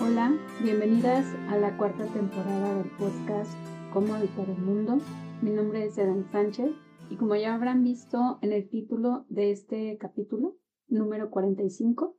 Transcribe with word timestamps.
Hola, 0.00 0.32
bienvenidas 0.62 1.24
a 1.48 1.56
la 1.56 1.76
cuarta 1.76 2.04
temporada 2.06 2.74
del 2.74 2.90
podcast 2.98 3.52
Cómo 3.92 4.14
habitar 4.14 4.48
el 4.50 4.58
mundo. 4.58 4.98
Mi 5.40 5.50
nombre 5.50 5.86
es 5.86 5.96
Eden 5.96 6.26
Sánchez 6.30 6.72
y 7.10 7.16
como 7.16 7.36
ya 7.36 7.54
habrán 7.54 7.82
visto 7.82 8.38
en 8.42 8.52
el 8.52 8.68
título 8.68 9.24
de 9.28 9.50
este 9.50 9.96
capítulo, 9.98 10.56
número 10.88 11.30
45, 11.30 12.16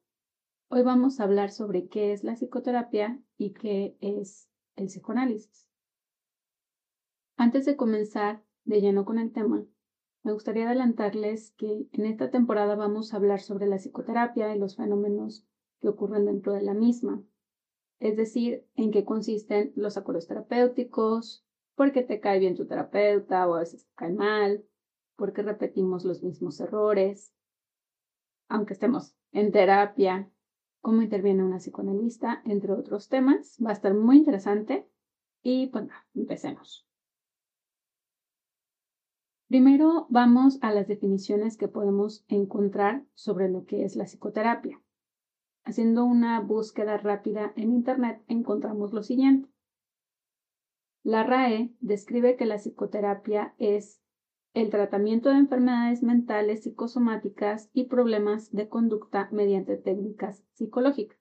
hoy 0.67 0.83
vamos 0.83 1.19
a 1.19 1.23
hablar 1.23 1.51
sobre 1.51 1.87
qué 1.87 2.11
es 2.11 2.23
la 2.23 2.33
psicoterapia 2.33 3.19
y 3.37 3.53
qué 3.53 3.97
es 4.01 4.49
el 4.75 4.87
psicoanálisis. 4.87 5.67
Antes 7.37 7.65
de 7.65 7.75
comenzar 7.75 8.43
de 8.63 8.81
lleno 8.81 9.05
con 9.05 9.19
el 9.19 9.31
tema, 9.31 9.65
me 10.23 10.33
gustaría 10.33 10.65
adelantarles 10.65 11.51
que 11.57 11.87
en 11.91 12.05
esta 12.05 12.31
temporada 12.31 12.75
vamos 12.75 13.13
a 13.13 13.17
hablar 13.17 13.41
sobre 13.41 13.67
la 13.67 13.77
psicoterapia 13.77 14.55
y 14.55 14.59
los 14.59 14.75
fenómenos 14.75 15.45
que 15.81 15.89
ocurren 15.89 16.25
dentro 16.25 16.53
de 16.53 16.61
la 16.61 16.73
misma 16.73 17.23
es 17.99 18.17
decir, 18.17 18.65
en 18.75 18.91
qué 18.91 19.05
consisten 19.05 19.71
los 19.75 19.97
acuerdos 19.97 20.27
terapéuticos, 20.27 21.45
por 21.75 21.91
qué 21.91 22.03
te 22.03 22.19
cae 22.19 22.39
bien 22.39 22.55
tu 22.55 22.65
terapeuta 22.67 23.47
o 23.47 23.55
a 23.55 23.59
veces 23.59 23.85
te 23.85 23.93
cae 23.95 24.13
mal, 24.13 24.63
por 25.15 25.33
qué 25.33 25.41
repetimos 25.41 26.03
los 26.03 26.23
mismos 26.23 26.59
errores, 26.59 27.33
aunque 28.47 28.73
estemos 28.73 29.15
en 29.31 29.51
terapia, 29.51 30.29
cómo 30.85 31.01
interviene 31.01 31.43
una 31.43 31.57
psicoanalista, 31.57 32.43
entre 32.45 32.71
otros 32.71 33.09
temas. 33.09 33.57
Va 33.59 33.71
a 33.71 33.73
estar 33.73 33.95
muy 33.95 34.17
interesante 34.17 34.87
y 35.41 35.65
pues 35.71 35.87
empecemos. 36.13 36.87
Primero 39.47 40.05
vamos 40.11 40.59
a 40.61 40.71
las 40.71 40.87
definiciones 40.87 41.57
que 41.57 41.67
podemos 41.67 42.23
encontrar 42.27 43.03
sobre 43.15 43.49
lo 43.49 43.65
que 43.65 43.83
es 43.83 43.95
la 43.95 44.03
psicoterapia. 44.03 44.79
Haciendo 45.63 46.05
una 46.05 46.39
búsqueda 46.39 46.97
rápida 46.97 47.51
en 47.55 47.73
Internet 47.73 48.21
encontramos 48.27 48.93
lo 48.93 49.01
siguiente. 49.01 49.49
La 51.01 51.23
RAE 51.23 51.73
describe 51.79 52.35
que 52.35 52.45
la 52.45 52.57
psicoterapia 52.57 53.55
es 53.57 54.03
el 54.55 54.69
tratamiento 54.69 55.29
de 55.29 55.35
enfermedades 55.35 56.01
mentales 56.01 56.63
psicosomáticas 56.63 57.69
y 57.73 57.83
problemas 57.83 58.53
de 58.53 58.69
conducta 58.69 59.27
mediante 59.33 59.75
técnicas 59.75 60.45
psicológicas. 60.53 61.19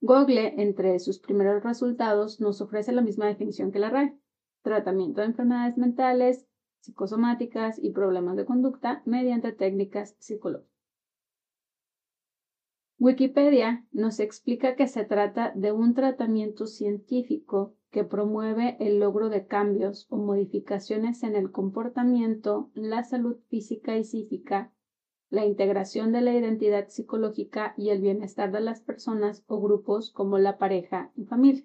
Google, 0.00 0.60
entre 0.60 0.98
sus 0.98 1.20
primeros 1.20 1.62
resultados, 1.62 2.40
nos 2.40 2.60
ofrece 2.60 2.90
la 2.90 3.02
misma 3.02 3.26
definición 3.26 3.70
que 3.70 3.78
la 3.78 3.90
RAE. 3.90 4.18
Tratamiento 4.62 5.20
de 5.20 5.28
enfermedades 5.28 5.78
mentales, 5.78 6.48
psicosomáticas 6.80 7.78
y 7.78 7.92
problemas 7.92 8.34
de 8.34 8.44
conducta 8.44 9.02
mediante 9.06 9.52
técnicas 9.52 10.16
psicológicas. 10.18 10.79
Wikipedia 13.02 13.86
nos 13.92 14.20
explica 14.20 14.76
que 14.76 14.86
se 14.86 15.06
trata 15.06 15.52
de 15.54 15.72
un 15.72 15.94
tratamiento 15.94 16.66
científico 16.66 17.74
que 17.90 18.04
promueve 18.04 18.76
el 18.78 19.00
logro 19.00 19.30
de 19.30 19.46
cambios 19.46 20.06
o 20.10 20.18
modificaciones 20.18 21.22
en 21.22 21.34
el 21.34 21.50
comportamiento, 21.50 22.70
la 22.74 23.02
salud 23.02 23.38
física 23.48 23.96
y 23.96 24.04
psíquica, 24.04 24.74
la 25.30 25.46
integración 25.46 26.12
de 26.12 26.20
la 26.20 26.34
identidad 26.34 26.88
psicológica 26.88 27.72
y 27.78 27.88
el 27.88 28.02
bienestar 28.02 28.52
de 28.52 28.60
las 28.60 28.82
personas 28.82 29.44
o 29.46 29.62
grupos 29.62 30.12
como 30.12 30.36
la 30.36 30.58
pareja 30.58 31.10
y 31.16 31.24
familia. 31.24 31.64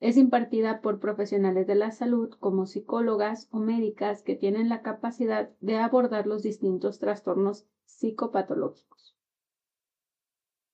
Es 0.00 0.16
impartida 0.16 0.80
por 0.80 0.98
profesionales 0.98 1.68
de 1.68 1.76
la 1.76 1.92
salud 1.92 2.30
como 2.40 2.66
psicólogas 2.66 3.46
o 3.52 3.60
médicas 3.60 4.24
que 4.24 4.34
tienen 4.34 4.68
la 4.68 4.82
capacidad 4.82 5.50
de 5.60 5.76
abordar 5.76 6.26
los 6.26 6.42
distintos 6.42 6.98
trastornos 6.98 7.68
psicopatológicos. 7.84 9.17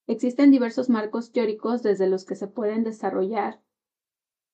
Existen 0.07 0.51
diversos 0.51 0.91
marcos 0.91 1.33
teóricos 1.33 1.83
desde 1.83 2.09
los 2.09 2.25
que 2.25 2.35
se 2.35 2.47
pueden 2.47 2.85
desarrollar 2.85 3.63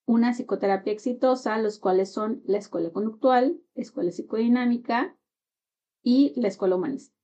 una 0.06 0.32
psicoterapia 0.32 0.92
exitosa, 0.92 1.58
los 1.58 1.78
cuales 1.78 2.12
son 2.12 2.42
la 2.44 2.58
escuela 2.58 2.90
conductual, 2.90 3.60
la 3.74 3.82
escuela 3.82 4.10
psicodinámica 4.10 5.16
y 6.02 6.32
la 6.40 6.48
escuela 6.48 6.76
humanista. 6.76 7.14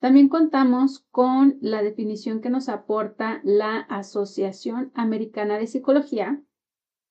También 0.00 0.28
contamos 0.28 1.00
con 1.10 1.58
la 1.60 1.82
definición 1.82 2.40
que 2.40 2.48
nos 2.48 2.68
aporta 2.68 3.40
la 3.44 3.80
Asociación 3.80 4.92
Americana 4.94 5.58
de 5.58 5.66
Psicología, 5.66 6.42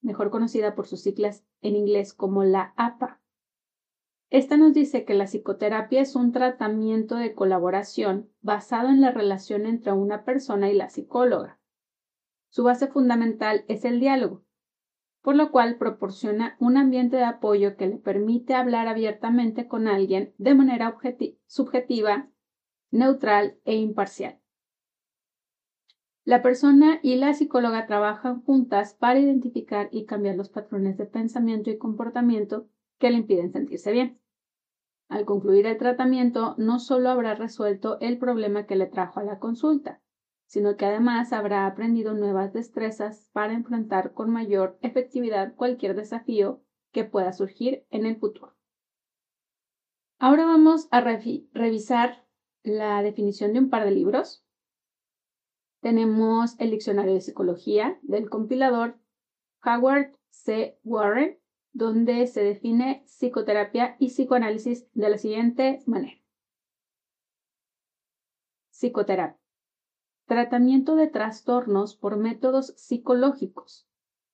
mejor 0.00 0.30
conocida 0.30 0.74
por 0.74 0.88
sus 0.88 1.02
siglas 1.02 1.44
en 1.60 1.76
inglés 1.76 2.12
como 2.12 2.42
la 2.42 2.74
APA. 2.76 3.19
Esta 4.30 4.56
nos 4.56 4.72
dice 4.72 5.04
que 5.04 5.14
la 5.14 5.24
psicoterapia 5.24 6.00
es 6.00 6.14
un 6.14 6.30
tratamiento 6.30 7.16
de 7.16 7.34
colaboración 7.34 8.30
basado 8.42 8.88
en 8.88 9.00
la 9.00 9.10
relación 9.10 9.66
entre 9.66 9.92
una 9.92 10.24
persona 10.24 10.70
y 10.70 10.74
la 10.74 10.88
psicóloga. 10.88 11.58
Su 12.48 12.62
base 12.62 12.86
fundamental 12.86 13.64
es 13.66 13.84
el 13.84 13.98
diálogo, 13.98 14.44
por 15.20 15.34
lo 15.34 15.50
cual 15.50 15.78
proporciona 15.78 16.56
un 16.60 16.76
ambiente 16.76 17.16
de 17.16 17.24
apoyo 17.24 17.76
que 17.76 17.88
le 17.88 17.96
permite 17.96 18.54
hablar 18.54 18.86
abiertamente 18.86 19.66
con 19.66 19.88
alguien 19.88 20.32
de 20.38 20.54
manera 20.54 20.96
subjetiva, 21.46 22.30
neutral 22.92 23.58
e 23.64 23.74
imparcial. 23.74 24.40
La 26.22 26.40
persona 26.40 27.00
y 27.02 27.16
la 27.16 27.34
psicóloga 27.34 27.88
trabajan 27.88 28.42
juntas 28.42 28.94
para 28.94 29.18
identificar 29.18 29.88
y 29.90 30.06
cambiar 30.06 30.36
los 30.36 30.50
patrones 30.50 30.96
de 30.98 31.06
pensamiento 31.06 31.70
y 31.70 31.78
comportamiento 31.78 32.68
que 32.98 33.10
le 33.10 33.16
impiden 33.16 33.50
sentirse 33.50 33.90
bien. 33.90 34.19
Al 35.10 35.24
concluir 35.24 35.66
el 35.66 35.76
tratamiento, 35.76 36.54
no 36.56 36.78
solo 36.78 37.10
habrá 37.10 37.34
resuelto 37.34 37.98
el 37.98 38.16
problema 38.16 38.66
que 38.66 38.76
le 38.76 38.86
trajo 38.86 39.18
a 39.18 39.24
la 39.24 39.40
consulta, 39.40 40.00
sino 40.46 40.76
que 40.76 40.86
además 40.86 41.32
habrá 41.32 41.66
aprendido 41.66 42.14
nuevas 42.14 42.52
destrezas 42.52 43.28
para 43.32 43.52
enfrentar 43.52 44.14
con 44.14 44.30
mayor 44.30 44.78
efectividad 44.82 45.56
cualquier 45.56 45.96
desafío 45.96 46.62
que 46.92 47.02
pueda 47.02 47.32
surgir 47.32 47.84
en 47.90 48.06
el 48.06 48.20
futuro. 48.20 48.54
Ahora 50.20 50.46
vamos 50.46 50.86
a 50.92 51.00
revisar 51.00 52.24
la 52.62 53.02
definición 53.02 53.52
de 53.52 53.58
un 53.58 53.68
par 53.68 53.84
de 53.84 53.90
libros. 53.90 54.46
Tenemos 55.80 56.54
el 56.60 56.70
Diccionario 56.70 57.14
de 57.14 57.20
Psicología 57.20 57.98
del 58.02 58.30
compilador 58.30 59.00
Howard 59.64 60.14
C. 60.28 60.78
Warren 60.84 61.39
donde 61.72 62.26
se 62.26 62.42
define 62.42 63.02
psicoterapia 63.06 63.96
y 63.98 64.08
psicoanálisis 64.08 64.88
de 64.94 65.08
la 65.08 65.18
siguiente 65.18 65.82
manera. 65.86 66.20
Psicoterapia. 68.70 69.38
Tratamiento 70.26 70.96
de 70.96 71.08
trastornos 71.08 71.96
por 71.96 72.16
métodos 72.16 72.74
psicológicos. 72.76 73.86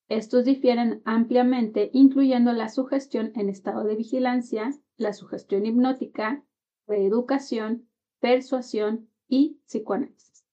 Estos 0.09 0.45
difieren 0.45 1.01
ampliamente, 1.05 1.89
incluyendo 1.91 2.53
la 2.53 2.69
sugestión 2.69 3.31
en 3.35 3.49
estado 3.49 3.83
de 3.83 3.95
vigilancia, 3.95 4.71
la 4.95 5.11
sugestión 5.11 5.65
hipnótica, 5.65 6.45
reeducación, 6.87 7.89
persuasión 8.19 9.09
y 9.27 9.59
psicoanálisis. 9.65 10.45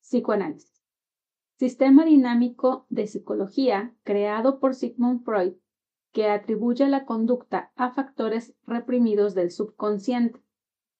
Psicoanálisis. 0.00 0.77
Sistema 1.58 2.04
dinámico 2.04 2.86
de 2.88 3.08
psicología 3.08 3.92
creado 4.04 4.60
por 4.60 4.76
Sigmund 4.76 5.24
Freud 5.24 5.54
que 6.12 6.28
atribuye 6.28 6.86
la 6.86 7.04
conducta 7.04 7.72
a 7.74 7.90
factores 7.90 8.54
reprimidos 8.64 9.34
del 9.34 9.50
subconsciente, 9.50 10.40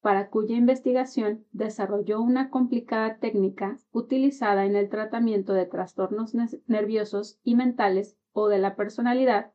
para 0.00 0.31
cuya 0.31 0.56
investigación 0.56 1.46
desarrolló 1.52 2.20
una 2.20 2.50
complicada 2.50 3.19
técnica 3.19 3.78
utilizada 3.93 4.66
en 4.66 4.75
el 4.75 4.88
tratamiento 4.88 5.52
de 5.52 5.66
trastornos 5.66 6.34
nerviosos 6.66 7.38
y 7.44 7.54
mentales 7.54 8.19
o 8.32 8.49
de 8.49 8.58
la 8.58 8.75
personalidad, 8.75 9.52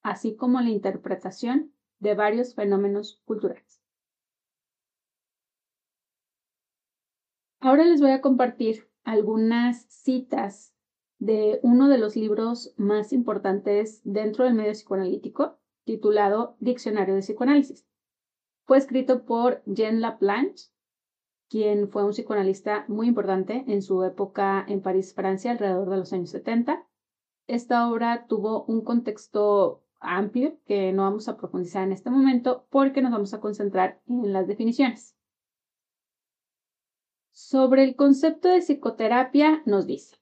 así 0.00 0.34
como 0.34 0.62
la 0.62 0.70
interpretación 0.70 1.74
de 1.98 2.14
varios 2.14 2.54
fenómenos 2.54 3.20
culturales. 3.26 3.82
Ahora 7.60 7.84
les 7.84 8.00
voy 8.00 8.12
a 8.12 8.22
compartir 8.22 8.87
algunas 9.08 9.86
citas 9.88 10.74
de 11.18 11.60
uno 11.62 11.88
de 11.88 11.96
los 11.96 12.14
libros 12.14 12.74
más 12.76 13.14
importantes 13.14 14.02
dentro 14.04 14.44
del 14.44 14.52
medio 14.52 14.72
psicoanalítico, 14.72 15.58
titulado 15.84 16.56
Diccionario 16.60 17.14
de 17.14 17.22
Psicoanálisis. 17.22 17.86
Fue 18.66 18.76
escrito 18.76 19.24
por 19.24 19.62
Jean 19.64 20.02
Laplanche, 20.02 20.66
quien 21.48 21.88
fue 21.88 22.04
un 22.04 22.10
psicoanalista 22.10 22.84
muy 22.88 23.08
importante 23.08 23.64
en 23.66 23.80
su 23.80 24.04
época 24.04 24.62
en 24.68 24.82
París, 24.82 25.14
Francia, 25.14 25.52
alrededor 25.52 25.88
de 25.88 25.96
los 25.96 26.12
años 26.12 26.28
70. 26.28 26.86
Esta 27.46 27.90
obra 27.90 28.26
tuvo 28.28 28.64
un 28.64 28.82
contexto 28.82 29.82
amplio 30.00 30.58
que 30.66 30.92
no 30.92 31.04
vamos 31.04 31.28
a 31.28 31.38
profundizar 31.38 31.82
en 31.82 31.92
este 31.92 32.10
momento 32.10 32.66
porque 32.68 33.00
nos 33.00 33.12
vamos 33.12 33.32
a 33.32 33.40
concentrar 33.40 34.02
en 34.06 34.34
las 34.34 34.46
definiciones. 34.46 35.17
Sobre 37.40 37.84
el 37.84 37.94
concepto 37.94 38.48
de 38.48 38.58
psicoterapia 38.58 39.62
nos 39.64 39.86
dice, 39.86 40.16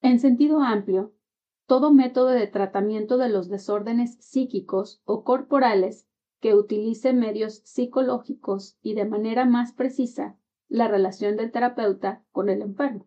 en 0.00 0.18
sentido 0.18 0.60
amplio, 0.60 1.12
todo 1.66 1.92
método 1.92 2.28
de 2.28 2.46
tratamiento 2.46 3.18
de 3.18 3.28
los 3.28 3.50
desórdenes 3.50 4.16
psíquicos 4.24 5.02
o 5.04 5.24
corporales 5.24 6.08
que 6.40 6.54
utilice 6.54 7.12
medios 7.12 7.56
psicológicos 7.66 8.78
y 8.80 8.94
de 8.94 9.04
manera 9.04 9.44
más 9.44 9.74
precisa 9.74 10.38
la 10.68 10.88
relación 10.88 11.36
del 11.36 11.52
terapeuta 11.52 12.24
con 12.32 12.48
el 12.48 12.62
enfermo. 12.62 13.06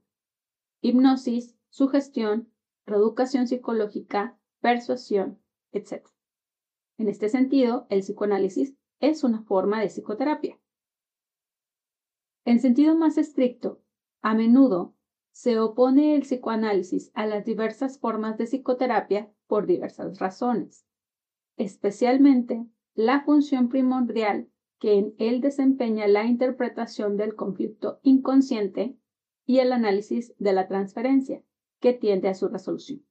Hipnosis, 0.82 1.58
sugestión, 1.70 2.48
reeducación 2.86 3.48
psicológica, 3.48 4.38
persuasión, 4.62 5.42
etc. 5.72 6.06
En 7.00 7.10
este 7.10 7.28
sentido, 7.28 7.88
el 7.90 8.02
psicoanálisis 8.02 8.76
es 9.00 9.24
una 9.24 9.42
forma 9.42 9.82
de 9.82 9.88
psicoterapia. 9.88 10.60
En 12.46 12.60
sentido 12.60 12.96
más 12.96 13.18
estricto, 13.18 13.82
a 14.22 14.36
menudo 14.36 14.96
se 15.32 15.60
opone 15.60 16.16
el 16.16 16.22
psicoanálisis 16.22 17.12
a 17.16 17.26
las 17.26 17.44
diversas 17.44 18.00
formas 18.00 18.38
de 18.38 18.46
psicoterapia 18.46 19.32
por 19.48 19.66
diversas 19.66 20.20
razones, 20.20 20.86
especialmente 21.58 22.66
la 22.94 23.24
función 23.24 23.68
primordial 23.68 24.48
que 24.80 24.94
en 24.94 25.16
él 25.18 25.42
desempeña 25.42 26.08
la 26.08 26.26
interpretación 26.26 27.18
del 27.18 27.36
conflicto 27.36 28.00
inconsciente 28.04 28.96
y 29.46 29.60
el 29.60 29.74
análisis 29.74 30.36
de 30.38 30.54
la 30.54 30.68
transferencia, 30.68 31.42
que 31.80 31.94
tiende 31.94 32.30
a 32.30 32.36
su 32.36 32.48
resolución. 32.48 33.04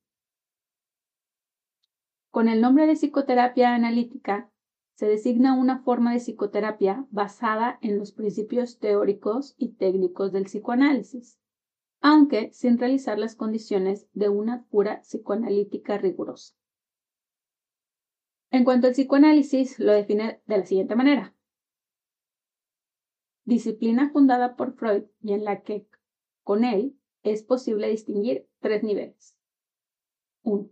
Con 2.31 2.49
el 2.49 2.61
nombre 2.61 2.87
de 2.87 2.95
psicoterapia 2.95 3.75
analítica 3.75 4.51
se 4.95 5.07
designa 5.07 5.55
una 5.55 5.83
forma 5.83 6.13
de 6.13 6.21
psicoterapia 6.21 7.07
basada 7.11 7.79
en 7.83 7.99
los 7.99 8.13
principios 8.13 8.79
teóricos 8.79 9.55
y 9.59 9.73
técnicos 9.73 10.33
del 10.33 10.45
psicoanálisis, 10.45 11.39
aunque 12.01 12.53
sin 12.53 12.79
realizar 12.79 13.19
las 13.19 13.35
condiciones 13.35 14.09
de 14.13 14.29
una 14.29 14.65
cura 14.69 15.01
psicoanalítica 15.03 15.99
rigurosa. 15.99 16.55
En 18.51 18.65
cuanto 18.65 18.87
al 18.87 18.93
psicoanálisis, 18.93 19.81
lo 19.81 19.93
define 19.93 20.41
de 20.47 20.59
la 20.59 20.65
siguiente 20.65 20.95
manera. 20.95 21.35
Disciplina 23.45 24.11
fundada 24.11 24.55
por 24.55 24.75
Freud 24.75 25.05
y 25.21 25.33
en 25.33 25.45
la 25.45 25.63
que, 25.63 25.89
con 26.45 26.63
él, 26.63 26.97
es 27.25 27.43
posible 27.43 27.91
distinguir 27.91 28.49
tres 28.61 28.85
niveles. 28.85 29.37
1 30.45 30.71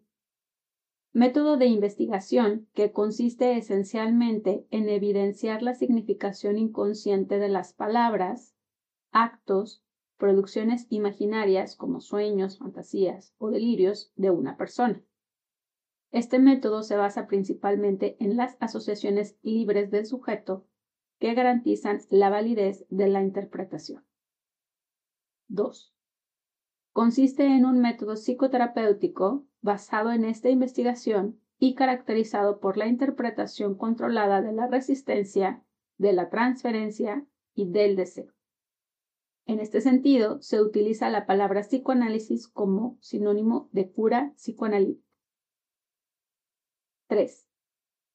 método 1.12 1.58
de 1.58 1.66
investigación 1.66 2.68
que 2.72 2.92
consiste 2.92 3.56
esencialmente 3.56 4.66
en 4.70 4.88
evidenciar 4.88 5.62
la 5.62 5.74
significación 5.74 6.56
inconsciente 6.56 7.38
de 7.38 7.48
las 7.48 7.74
palabras, 7.74 8.54
actos, 9.10 9.84
producciones 10.16 10.86
imaginarias 10.88 11.76
como 11.76 12.00
sueños, 12.00 12.58
fantasías 12.58 13.34
o 13.38 13.50
delirios 13.50 14.12
de 14.16 14.30
una 14.30 14.56
persona. 14.56 15.02
Este 16.12 16.38
método 16.38 16.82
se 16.82 16.96
basa 16.96 17.26
principalmente 17.26 18.16
en 18.20 18.36
las 18.36 18.56
asociaciones 18.60 19.38
libres 19.42 19.90
del 19.90 20.06
sujeto 20.06 20.66
que 21.18 21.34
garantizan 21.34 22.00
la 22.10 22.30
validez 22.30 22.86
de 22.88 23.08
la 23.08 23.22
interpretación. 23.22 24.04
2. 25.48 25.94
Consiste 26.92 27.44
en 27.44 27.64
un 27.64 27.80
método 27.80 28.16
psicoterapéutico 28.16 29.46
basado 29.62 30.12
en 30.12 30.24
esta 30.24 30.50
investigación 30.50 31.40
y 31.58 31.74
caracterizado 31.74 32.58
por 32.58 32.76
la 32.76 32.88
interpretación 32.88 33.76
controlada 33.76 34.42
de 34.42 34.52
la 34.52 34.66
resistencia, 34.66 35.62
de 35.96 36.12
la 36.12 36.28
transferencia 36.28 37.24
y 37.54 37.70
del 37.70 37.94
deseo. 37.96 38.32
En 39.46 39.60
este 39.60 39.80
sentido, 39.80 40.42
se 40.42 40.60
utiliza 40.60 41.08
la 41.08 41.24
palabra 41.24 41.62
psicoanálisis 41.62 42.48
como 42.48 42.98
sinónimo 43.00 43.68
de 43.72 43.90
cura 43.90 44.32
psicoanalítica. 44.36 45.06
3. 47.08 47.48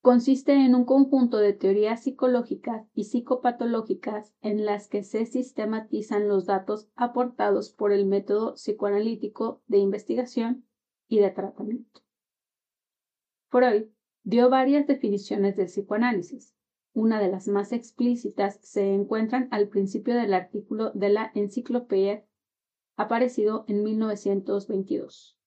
Consiste 0.01 0.53
en 0.53 0.75
un 0.75 0.85
conjunto 0.85 1.37
de 1.37 1.53
teorías 1.53 2.03
psicológicas 2.03 2.87
y 2.93 3.05
psicopatológicas 3.05 4.33
en 4.41 4.65
las 4.65 4.87
que 4.87 5.03
se 5.03 5.25
sistematizan 5.25 6.27
los 6.27 6.45
datos 6.45 6.89
aportados 6.95 7.71
por 7.71 7.91
el 7.91 8.05
método 8.05 8.55
psicoanalítico 8.55 9.61
de 9.67 9.77
investigación 9.79 10.66
y 11.07 11.19
de 11.19 11.31
tratamiento. 11.31 12.01
Freud 13.49 13.87
dio 14.23 14.49
varias 14.49 14.87
definiciones 14.87 15.55
del 15.55 15.67
psicoanálisis. 15.67 16.53
Una 16.93 17.21
de 17.21 17.29
las 17.29 17.47
más 17.47 17.71
explícitas 17.71 18.59
se 18.61 18.93
encuentran 18.93 19.47
al 19.51 19.69
principio 19.69 20.15
del 20.15 20.33
artículo 20.33 20.91
de 20.91 21.09
la 21.09 21.31
enciclopedia 21.35 22.25
aparecido 22.95 23.63
en 23.67 23.83
1922. 23.83 25.37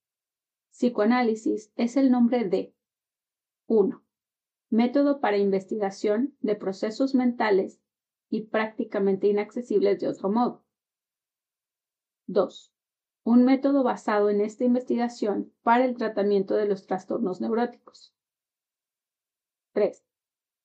Psicoanálisis 0.70 1.72
es 1.76 1.96
el 1.96 2.10
nombre 2.10 2.48
de 2.48 2.74
1. 3.66 4.02
Método 4.70 5.20
para 5.20 5.36
investigación 5.36 6.36
de 6.40 6.54
procesos 6.54 7.14
mentales 7.14 7.82
y 8.30 8.42
prácticamente 8.46 9.26
inaccesibles 9.26 9.98
de 9.98 10.08
otro 10.08 10.30
modo. 10.30 10.64
2 12.26 12.72
un 13.30 13.44
método 13.44 13.84
basado 13.84 14.28
en 14.28 14.40
esta 14.40 14.64
investigación 14.64 15.52
para 15.62 15.84
el 15.84 15.96
tratamiento 15.96 16.56
de 16.56 16.66
los 16.66 16.88
trastornos 16.88 17.40
neuróticos. 17.40 18.12
3. 19.72 20.04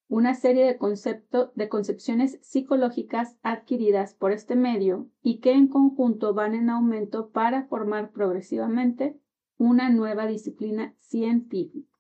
Una 0.07 0.33
serie 0.33 0.65
de, 0.65 1.49
de 1.53 1.69
concepciones 1.69 2.39
psicológicas 2.41 3.37
adquiridas 3.43 4.15
por 4.15 4.31
este 4.31 4.55
medio 4.55 5.07
y 5.21 5.41
que 5.41 5.51
en 5.51 5.67
conjunto 5.67 6.33
van 6.33 6.55
en 6.55 6.71
aumento 6.71 7.29
para 7.29 7.67
formar 7.67 8.09
progresivamente 8.11 9.15
una 9.57 9.91
nueva 9.91 10.25
disciplina 10.25 10.95
científica. 10.97 11.95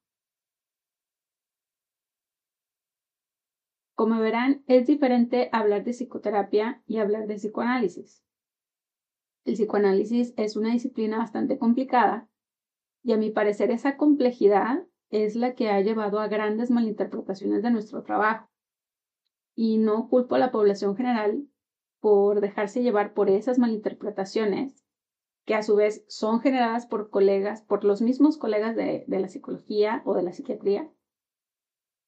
Como 3.93 4.19
verán, 4.19 4.63
es 4.65 4.87
diferente 4.87 5.49
hablar 5.51 5.83
de 5.83 5.93
psicoterapia 5.93 6.81
y 6.87 6.97
hablar 6.97 7.27
de 7.27 7.35
psicoanálisis. 7.35 8.24
El 9.45 9.53
psicoanálisis 9.53 10.33
es 10.37 10.55
una 10.55 10.71
disciplina 10.71 11.19
bastante 11.19 11.59
complicada 11.59 12.27
y 13.03 13.13
a 13.13 13.17
mi 13.17 13.29
parecer 13.29 13.69
esa 13.69 13.95
complejidad 13.95 14.83
es 15.11 15.35
la 15.35 15.53
que 15.53 15.69
ha 15.69 15.79
llevado 15.81 16.19
a 16.19 16.27
grandes 16.27 16.71
malinterpretaciones 16.71 17.61
de 17.61 17.69
nuestro 17.69 18.01
trabajo. 18.01 18.49
Y 19.53 19.77
no 19.77 20.09
culpo 20.09 20.35
a 20.35 20.39
la 20.39 20.51
población 20.51 20.97
general 20.97 21.47
por 21.99 22.41
dejarse 22.41 22.81
llevar 22.81 23.13
por 23.13 23.29
esas 23.29 23.59
malinterpretaciones, 23.59 24.83
que 25.45 25.53
a 25.53 25.61
su 25.61 25.75
vez 25.75 26.03
son 26.07 26.39
generadas 26.39 26.87
por 26.87 27.11
colegas, 27.11 27.61
por 27.61 27.83
los 27.83 28.01
mismos 28.01 28.37
colegas 28.37 28.75
de, 28.75 29.05
la 29.07 29.27
psicología 29.29 30.01
o 30.05 30.15
de 30.15 30.23
la 30.23 30.33
psiquiatría. 30.33 30.91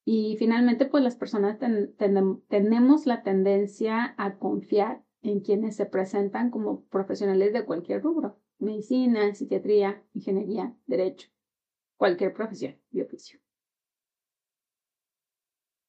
Y 0.04 0.38
finalmente, 0.38 0.88
pues 0.88 1.04
las 1.04 1.16
personas 1.16 1.60
tenemos 1.60 3.06
la 3.06 3.22
tendencia 3.22 4.16
a 4.18 4.38
confiar 4.38 5.04
en 5.30 5.42
quienes 5.42 5.76
se 5.76 5.86
presentan 5.86 6.50
como 6.50 6.84
profesionales 6.86 7.54
de 7.54 7.66
cualquier 7.66 8.02
rubro, 8.04 8.40
medicina, 8.60 9.34
psiquiatría, 9.34 10.04
ingeniería, 10.14 10.76
derecho, 10.86 11.30
cualquier 11.98 12.34
profesión 12.34 12.78
y 12.92 13.02
oficio. 13.02 13.40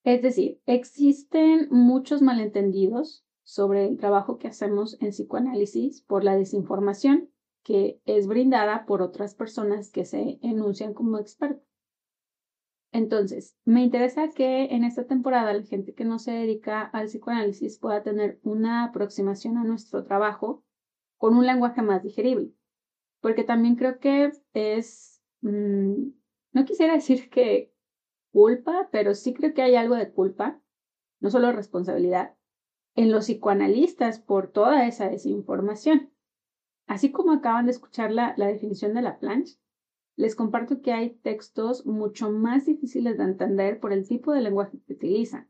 Es 0.04 0.22
decir, 0.22 0.60
existen 0.66 1.68
muchos 1.70 2.22
malentendidos 2.22 3.26
sobre 3.42 3.86
el 3.86 3.96
trabajo 3.98 4.38
que 4.38 4.48
hacemos 4.48 5.00
en 5.00 5.10
psicoanálisis 5.10 6.02
por 6.02 6.24
la 6.24 6.36
desinformación 6.36 7.30
que 7.68 8.00
es 8.06 8.26
brindada 8.26 8.86
por 8.86 9.02
otras 9.02 9.34
personas 9.34 9.90
que 9.90 10.06
se 10.06 10.38
enuncian 10.40 10.94
como 10.94 11.18
expertos. 11.18 11.62
Entonces, 12.90 13.56
me 13.64 13.82
interesa 13.82 14.30
que 14.30 14.64
en 14.66 14.84
esta 14.84 15.06
temporada 15.06 15.52
la 15.52 15.62
gente 15.62 15.94
que 15.94 16.04
no 16.04 16.18
se 16.18 16.32
dedica 16.32 16.82
al 16.82 17.06
psicoanálisis 17.06 17.78
pueda 17.78 18.02
tener 18.02 18.40
una 18.42 18.84
aproximación 18.84 19.58
a 19.58 19.64
nuestro 19.64 20.04
trabajo 20.04 20.64
con 21.18 21.36
un 21.36 21.46
lenguaje 21.46 21.82
más 21.82 22.02
digerible, 22.02 22.52
porque 23.20 23.44
también 23.44 23.76
creo 23.76 23.98
que 23.98 24.32
es, 24.54 25.22
mm, 25.42 26.10
no 26.52 26.64
quisiera 26.64 26.94
decir 26.94 27.28
que 27.28 27.74
culpa, 28.32 28.88
pero 28.90 29.14
sí 29.14 29.34
creo 29.34 29.52
que 29.52 29.62
hay 29.62 29.74
algo 29.74 29.94
de 29.94 30.10
culpa, 30.10 30.60
no 31.20 31.30
solo 31.30 31.52
responsabilidad, 31.52 32.36
en 32.94 33.10
los 33.10 33.26
psicoanalistas 33.26 34.18
por 34.18 34.50
toda 34.50 34.86
esa 34.86 35.08
desinformación. 35.08 36.12
Así 36.86 37.12
como 37.12 37.32
acaban 37.32 37.66
de 37.66 37.72
escuchar 37.72 38.10
la, 38.10 38.34
la 38.36 38.46
definición 38.46 38.94
de 38.94 39.02
la 39.02 39.18
planche, 39.18 39.60
les 40.18 40.34
comparto 40.34 40.82
que 40.82 40.92
hay 40.92 41.10
textos 41.10 41.86
mucho 41.86 42.28
más 42.32 42.66
difíciles 42.66 43.16
de 43.16 43.22
entender 43.22 43.78
por 43.78 43.92
el 43.92 44.06
tipo 44.06 44.32
de 44.32 44.40
lenguaje 44.40 44.80
que 44.84 44.94
utilizan. 44.94 45.48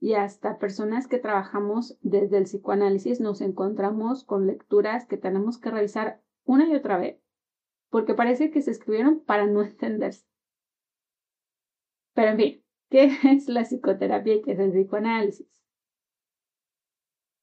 Y 0.00 0.14
hasta 0.14 0.58
personas 0.58 1.06
que 1.06 1.20
trabajamos 1.20 1.96
desde 2.02 2.38
el 2.38 2.44
psicoanálisis 2.44 3.20
nos 3.20 3.40
encontramos 3.40 4.24
con 4.24 4.48
lecturas 4.48 5.06
que 5.06 5.16
tenemos 5.16 5.56
que 5.56 5.70
revisar 5.70 6.20
una 6.44 6.68
y 6.68 6.74
otra 6.74 6.98
vez, 6.98 7.22
porque 7.90 8.14
parece 8.14 8.50
que 8.50 8.60
se 8.60 8.72
escribieron 8.72 9.20
para 9.20 9.46
no 9.46 9.62
entenderse. 9.62 10.26
Pero 12.12 12.32
en 12.32 12.36
fin, 12.36 12.64
¿qué 12.88 13.12
es 13.32 13.48
la 13.48 13.62
psicoterapia 13.62 14.34
y 14.34 14.42
qué 14.42 14.52
es 14.52 14.58
el 14.58 14.72
psicoanálisis? 14.72 15.46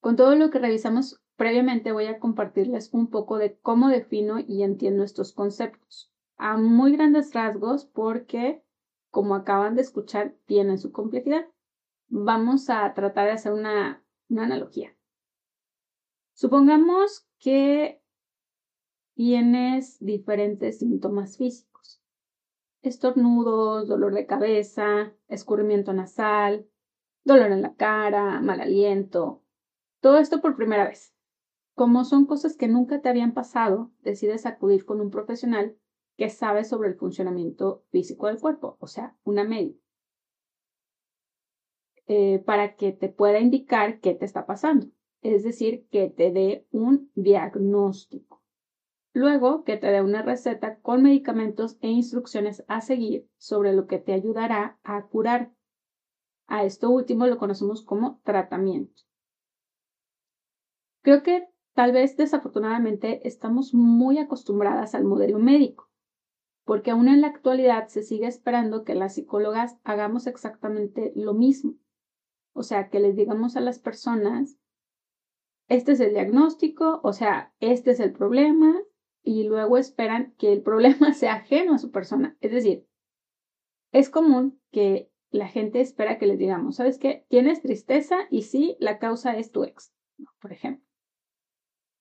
Con 0.01 0.17
todo 0.17 0.35
lo 0.35 0.49
que 0.49 0.59
revisamos 0.59 1.21
previamente 1.37 1.93
voy 1.93 2.07
a 2.07 2.19
compartirles 2.19 2.93
un 2.93 3.09
poco 3.09 3.37
de 3.37 3.57
cómo 3.59 3.87
defino 3.87 4.39
y 4.45 4.63
entiendo 4.63 5.05
estos 5.05 5.31
conceptos, 5.31 6.11
a 6.37 6.57
muy 6.57 6.95
grandes 6.95 7.33
rasgos 7.33 7.85
porque, 7.85 8.63
como 9.09 9.35
acaban 9.35 9.75
de 9.75 9.81
escuchar, 9.81 10.35
tienen 10.45 10.77
su 10.77 10.91
complejidad. 10.91 11.45
Vamos 12.07 12.69
a 12.69 12.93
tratar 12.93 13.25
de 13.25 13.33
hacer 13.33 13.53
una, 13.53 14.03
una 14.29 14.43
analogía. 14.43 14.95
Supongamos 16.33 17.27
que 17.39 18.01
tienes 19.15 19.97
diferentes 19.99 20.79
síntomas 20.79 21.37
físicos. 21.37 22.01
Estornudos, 22.83 23.87
dolor 23.87 24.13
de 24.13 24.27
cabeza, 24.27 25.13
escurrimiento 25.27 25.91
nasal, 25.93 26.67
dolor 27.23 27.51
en 27.51 27.63
la 27.63 27.73
cara, 27.73 28.39
mal 28.41 28.61
aliento. 28.61 29.43
Todo 29.99 30.19
esto 30.19 30.39
por 30.39 30.55
primera 30.55 30.87
vez. 30.87 31.15
Como 31.73 32.05
son 32.05 32.25
cosas 32.25 32.55
que 32.55 32.67
nunca 32.67 33.01
te 33.01 33.09
habían 33.09 33.33
pasado, 33.33 33.91
decides 34.01 34.45
acudir 34.45 34.85
con 34.85 35.01
un 35.01 35.09
profesional 35.09 35.75
que 36.17 36.29
sabe 36.29 36.63
sobre 36.63 36.89
el 36.89 36.95
funcionamiento 36.95 37.83
físico 37.91 38.27
del 38.27 38.39
cuerpo, 38.39 38.77
o 38.79 38.87
sea, 38.87 39.15
una 39.23 39.43
médica, 39.43 39.79
eh, 42.07 42.39
para 42.39 42.75
que 42.75 42.91
te 42.91 43.09
pueda 43.09 43.39
indicar 43.39 43.99
qué 43.99 44.15
te 44.15 44.25
está 44.25 44.45
pasando, 44.45 44.87
es 45.21 45.43
decir, 45.43 45.87
que 45.89 46.09
te 46.09 46.31
dé 46.31 46.65
un 46.71 47.11
diagnóstico. 47.15 48.41
Luego, 49.13 49.63
que 49.63 49.77
te 49.77 49.87
dé 49.87 50.01
una 50.01 50.21
receta 50.21 50.79
con 50.79 51.03
medicamentos 51.03 51.77
e 51.81 51.87
instrucciones 51.89 52.63
a 52.67 52.81
seguir 52.81 53.27
sobre 53.37 53.73
lo 53.73 53.87
que 53.87 53.97
te 53.97 54.13
ayudará 54.13 54.79
a 54.83 55.07
curar. 55.07 55.51
A 56.47 56.63
esto 56.63 56.89
último 56.89 57.25
lo 57.27 57.37
conocemos 57.37 57.83
como 57.83 58.21
tratamiento. 58.23 59.01
Creo 61.01 61.23
que 61.23 61.47
tal 61.73 61.91
vez 61.93 62.15
desafortunadamente 62.15 63.27
estamos 63.27 63.73
muy 63.73 64.17
acostumbradas 64.17 64.93
al 64.93 65.03
modelo 65.03 65.39
médico, 65.39 65.86
porque 66.67 66.91
aún 66.91 67.07
en 67.07 67.21
la 67.21 67.27
actualidad 67.27 67.87
se 67.87 68.03
sigue 68.03 68.27
esperando 68.27 68.83
que 68.83 68.93
las 68.93 69.15
psicólogas 69.15 69.79
hagamos 69.85 70.27
exactamente 70.27 71.13
lo 71.15 71.33
mismo. 71.33 71.75
O 72.53 72.61
sea, 72.61 72.89
que 72.89 72.99
les 72.99 73.15
digamos 73.15 73.55
a 73.55 73.61
las 73.61 73.79
personas, 73.79 74.59
este 75.69 75.93
es 75.93 76.01
el 76.01 76.13
diagnóstico, 76.13 76.99
o 77.03 77.13
sea, 77.13 77.53
este 77.61 77.91
es 77.91 78.01
el 78.01 78.11
problema, 78.11 78.75
y 79.23 79.45
luego 79.45 79.77
esperan 79.77 80.33
que 80.37 80.51
el 80.51 80.61
problema 80.69 81.13
sea 81.13 81.35
ajeno 81.35 81.73
a 81.73 81.77
su 81.77 81.89
persona. 81.89 82.37
Es 82.41 82.51
decir, 82.51 82.85
es 83.93 84.09
común 84.09 84.61
que 84.71 85.09
la 85.29 85.47
gente 85.47 85.79
espera 85.79 86.17
que 86.17 86.27
les 86.27 86.37
digamos, 86.37 86.75
¿sabes 86.75 86.99
qué? 86.99 87.25
Tienes 87.29 87.61
tristeza 87.61 88.17
y 88.29 88.41
sí, 88.41 88.75
la 88.81 88.99
causa 88.99 89.37
es 89.37 89.51
tu 89.51 89.63
ex, 89.63 89.93
por 90.41 90.51
ejemplo. 90.51 90.85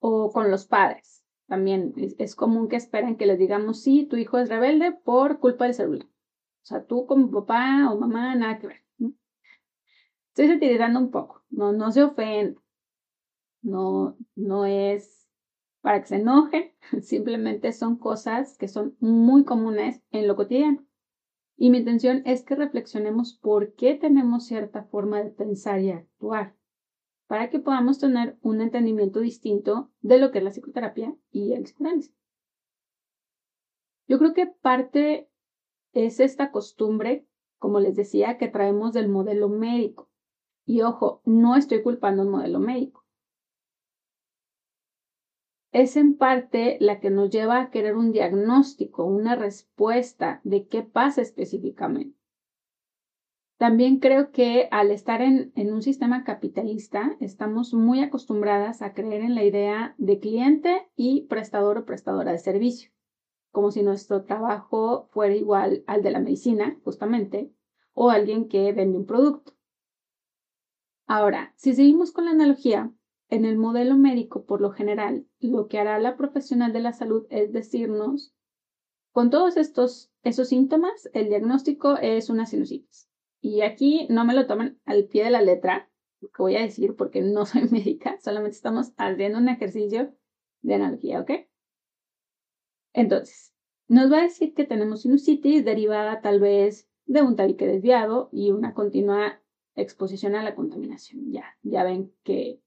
O 0.01 0.33
con 0.33 0.51
los 0.51 0.67
padres. 0.67 1.23
También 1.47 1.95
es, 2.19 2.35
común 2.35 2.69
que 2.69 2.77
esperan 2.77 3.17
que 3.17 3.27
les 3.27 3.39
digamos, 3.39 3.81
sí, 3.81 4.07
tu 4.07 4.17
hijo 4.17 4.39
es 4.39 4.49
rebelde 4.49 4.93
por 4.93 5.39
culpa 5.39 5.65
del 5.65 5.75
celular. 5.75 6.07
O 6.07 6.67
sea, 6.67 6.85
tú 6.85 7.07
como 7.07 7.31
papá 7.31 7.89
o 7.93 7.99
mamá, 7.99 8.35
nada 8.35 8.59
que 8.59 8.67
ver. 8.67 8.85
Estoy 10.29 10.49
satirizando 10.49 10.99
un 10.99 11.11
poco. 11.11 11.45
No, 11.51 11.73
no 11.73 11.93
se 11.93 12.03
ofenden. 12.03 12.59
No, 13.63 14.17
no 14.35 14.67
es 14.67 15.29
para 15.81 16.01
que 16.01 16.09
se 16.09 16.17
enojen. 16.17 16.73
Simplemente 17.03 17.73
son 17.73 17.97
cosas 17.97 18.59
que 18.59 18.67
son 18.67 18.97
muy 18.99 19.45
comunes 19.45 20.03
en 20.11 20.27
lo 20.27 20.35
cotidiano. 20.35 20.85
Y 21.57 21.71
mi 21.71 21.79
intención 21.79 22.23
es 22.27 22.43
que 22.43 22.57
reflexionemos 22.57 23.39
por 23.39 23.75
qué 23.75 23.95
tenemos 23.95 24.47
cierta 24.47 24.83
forma 24.83 25.23
de 25.23 25.31
pensar 25.31 25.81
y 25.81 25.93
actuar, 25.93 26.56
para 27.27 27.51
que 27.51 27.59
podamos 27.59 27.99
tener 27.99 28.39
un 28.43 28.61
entendimiento 28.61 29.21
distinto 29.21 29.91
de 30.01 30.19
lo 30.19 30.31
que 30.31 30.39
es 30.39 30.45
la 30.45 30.51
psicoterapia 30.51 31.17
y 31.31 31.53
el 31.53 31.65
psicoanálisis. 31.65 32.15
Yo 34.09 34.19
creo 34.19 34.35
que 34.35 34.47
parte 34.47 35.29
es 35.93 36.21
esta 36.21 36.53
costumbre, 36.53 37.27
como 37.59 37.81
les 37.81 37.97
decía, 37.97 38.39
que 38.39 38.49
traemos 38.49 38.93
del 38.93 39.09
modelo 39.09 39.49
médico. 39.49 40.09
Y 40.65 40.83
ojo, 40.83 41.23
no 41.25 41.57
estoy 41.57 41.83
culpando 41.83 42.23
al 42.23 42.29
modelo 42.29 42.61
médico 42.61 43.07
es 45.77 45.97
en 45.99 46.17
parte 46.17 46.79
la 46.81 47.01
que 47.01 47.11
nos 47.11 47.29
lleva 47.29 47.61
a 47.61 47.71
querer 47.71 47.97
un 47.97 48.11
diagnóstico, 48.11 49.05
una 49.05 49.37
respuesta 49.37 50.41
de 50.43 50.67
qué 50.67 50.83
pasa 50.83 51.21
específicamente. 51.21 52.16
También 53.59 54.01
creo 54.01 54.33
que 54.33 54.69
al 54.71 54.91
estar 54.91 55.23
en, 55.23 55.53
un 55.57 55.81
sistema 55.81 56.25
capitalista, 56.25 57.17
estamos 57.21 57.73
muy 57.73 58.03
acostumbradas 58.03 58.83
a 58.83 58.93
creer 58.93 59.23
en 59.23 59.35
la 59.35 59.45
idea 59.45 59.95
de 59.97 60.21
cliente 60.21 60.87
y 60.95 61.23
prestador 61.23 61.79
o 61.79 61.87
prestadora 61.87 62.33
de 62.33 62.39
servicio, 62.39 62.91
como 63.51 63.71
si 63.71 63.83
nuestro 63.83 64.25
trabajo 64.25 65.09
fuera 65.11 65.35
igual 65.35 65.85
al 65.87 66.03
de 66.03 66.11
la 66.11 66.21
medicina, 66.21 66.79
justamente, 66.85 67.51
o 67.95 68.11
alguien 68.11 68.49
que 68.49 68.73
vende 68.73 68.99
un 68.99 69.07
producto. 69.07 69.55
Ahora, 71.07 71.55
si 71.57 71.75
seguimos 71.75 72.13
con 72.13 72.27
la 72.27 72.33
analogía, 72.33 72.93
en 73.29 73.45
el 73.45 73.57
modelo 73.57 73.97
médico, 73.97 74.45
por 74.45 74.61
lo 74.61 74.71
general, 74.71 75.27
lo 75.41 75.67
que 75.67 75.79
hará 75.79 75.99
la 75.99 76.17
profesional 76.17 76.73
de 76.73 76.81
la 76.81 76.93
salud 76.93 77.27
es 77.31 77.53
decirnos, 77.53 78.35
con 79.13 79.31
todos 79.31 79.57
estos 79.57 80.13
esos 80.23 80.49
síntomas, 80.49 81.09
el 81.15 81.29
diagnóstico 81.29 81.97
es 81.97 82.29
una 82.29 82.47
sinusitis. 82.47 83.06
Y 83.41 83.63
aquí 83.63 84.07
no 84.11 84.25
me 84.25 84.35
lo 84.35 84.47
tomen 84.47 84.81
al 84.85 85.05
pie 85.05 85.25
de 85.25 85.31
la 85.31 85.43
letra, 85.43 85.91
lo 86.21 86.29
que 86.29 86.43
voy 86.43 86.57
a 86.57 86.63
decir 86.63 86.97
porque 86.97 87.23
no 87.23 87.47
soy 87.47 87.63
médica, 87.71 88.19
solamente 88.21 88.57
estamos 88.57 88.93
haciendo 88.97 89.39
un 89.39 89.49
ejercicio 89.49 90.15
de 90.63 90.75
analogía, 90.75 91.21
¿ok? 91.21 91.31
Entonces, 92.93 93.55
nos 93.89 94.11
va 94.11 94.19
a 94.19 94.23
decir 94.23 94.55
que 94.55 94.65
tenemos 94.65 95.03
sinusitis 95.03 95.65
derivada 95.65 96.21
tal 96.21 96.41
vez 96.41 96.89
de 97.05 97.23
un 97.23 97.37
tabique 97.37 97.67
desviado 97.67 98.29
y 98.33 98.51
una 98.51 98.75
continua 98.75 99.41
exposición 99.77 100.35
a 100.35 100.43
la 100.43 100.55
contaminación. 100.55 101.31
Ya, 101.31 101.57
ya 101.63 101.85
ven 101.85 102.13
que 102.25 102.61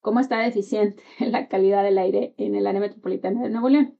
cómo 0.00 0.20
está 0.20 0.38
deficiente 0.38 1.02
la 1.20 1.48
calidad 1.48 1.82
del 1.82 1.98
aire 1.98 2.34
en 2.38 2.54
el 2.54 2.66
área 2.66 2.80
metropolitana 2.80 3.42
de 3.42 3.50
Nuevo 3.50 3.68
León. 3.68 3.98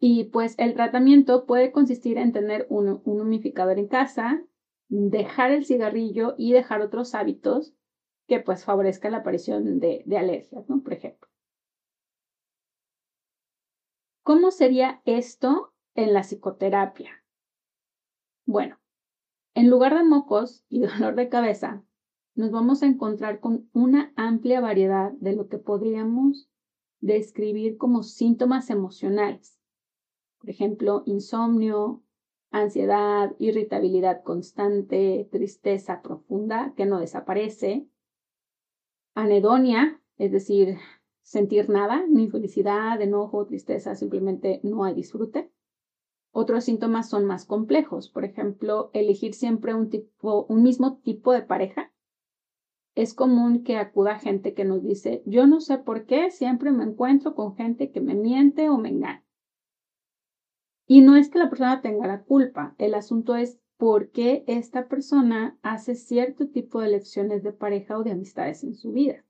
Y 0.00 0.24
pues 0.24 0.54
el 0.58 0.74
tratamiento 0.74 1.44
puede 1.44 1.72
consistir 1.72 2.18
en 2.18 2.32
tener 2.32 2.66
un, 2.70 3.00
humificador 3.04 3.78
en 3.78 3.88
casa, 3.88 4.42
dejar 4.88 5.52
el 5.52 5.64
cigarrillo 5.64 6.34
y 6.38 6.52
dejar 6.52 6.80
otros 6.80 7.14
hábitos 7.14 7.74
que 8.26 8.40
pues 8.40 8.64
favorezcan 8.64 9.12
la 9.12 9.18
aparición 9.18 9.80
de, 9.80 10.04
alergias, 10.16 10.68
¿no? 10.68 10.82
Por 10.82 10.92
ejemplo. 10.92 11.28
¿Cómo 14.22 14.50
sería 14.50 15.00
esto 15.06 15.72
en 15.94 16.12
la 16.12 16.22
psicoterapia? 16.22 17.24
Bueno, 18.44 18.78
en 19.54 19.70
lugar 19.70 19.96
de 19.96 20.04
mocos 20.04 20.64
y 20.68 20.80
dolor 20.80 21.14
de 21.14 21.28
cabeza, 21.28 21.82
nos 22.34 22.50
vamos 22.50 22.82
a 22.82 22.86
encontrar 22.86 23.40
con 23.40 23.68
una 23.72 24.12
amplia 24.16 24.60
variedad 24.60 25.12
de 25.12 25.34
lo 25.34 25.48
que 25.48 25.58
podríamos 25.58 26.48
describir 27.00 27.78
como 27.78 28.02
síntomas 28.02 28.70
emocionales. 28.70 29.58
Por 30.38 30.50
ejemplo, 30.50 31.02
insomnio, 31.06 32.02
ansiedad, 32.50 33.34
irritabilidad 33.38 34.22
constante, 34.22 35.28
tristeza 35.30 36.02
profunda 36.02 36.74
que 36.76 36.86
no 36.86 37.00
desaparece, 37.00 37.86
anedonia, 39.14 40.00
es 40.16 40.32
decir, 40.32 40.78
sentir 41.22 41.68
nada, 41.68 42.04
ni 42.08 42.28
felicidad, 42.28 43.00
enojo, 43.00 43.46
tristeza, 43.46 43.94
simplemente 43.94 44.60
no 44.62 44.84
hay 44.84 44.94
disfrute. 44.94 45.50
Otros 46.30 46.64
síntomas 46.64 47.08
son 47.08 47.24
más 47.24 47.44
complejos, 47.44 48.10
por 48.10 48.24
ejemplo, 48.24 48.90
elegir 48.92 49.34
siempre 49.34 49.74
un, 49.74 49.90
tipo, 49.90 50.46
un 50.46 50.62
mismo 50.62 50.98
tipo 50.98 51.32
de 51.32 51.42
pareja 51.42 51.92
es 52.98 53.14
común 53.14 53.62
que 53.62 53.76
acuda 53.76 54.18
gente 54.18 54.54
que 54.54 54.64
nos 54.64 54.82
dice, 54.82 55.22
yo 55.24 55.46
no 55.46 55.60
sé 55.60 55.78
por 55.78 56.04
qué 56.04 56.32
siempre 56.32 56.72
me 56.72 56.82
encuentro 56.82 57.36
con 57.36 57.54
gente 57.54 57.92
que 57.92 58.00
me 58.00 58.16
miente 58.16 58.68
o 58.70 58.76
me 58.76 58.88
engaña. 58.88 59.24
Y 60.88 61.02
no 61.02 61.14
es 61.14 61.28
que 61.28 61.38
la 61.38 61.50
persona 61.50 61.82
tenga 61.82 62.08
la 62.08 62.24
culpa, 62.24 62.74
el 62.78 62.94
asunto 62.94 63.36
es 63.36 63.60
por 63.76 64.10
qué 64.10 64.42
esta 64.48 64.88
persona 64.88 65.56
hace 65.62 65.94
cierto 65.94 66.48
tipo 66.48 66.80
de 66.80 66.88
elecciones 66.88 67.42
de 67.42 67.52
pareja 67.52 67.98
o 67.98 68.02
de 68.02 68.10
amistades 68.10 68.64
en 68.64 68.74
su 68.74 68.90
vida. 68.90 69.24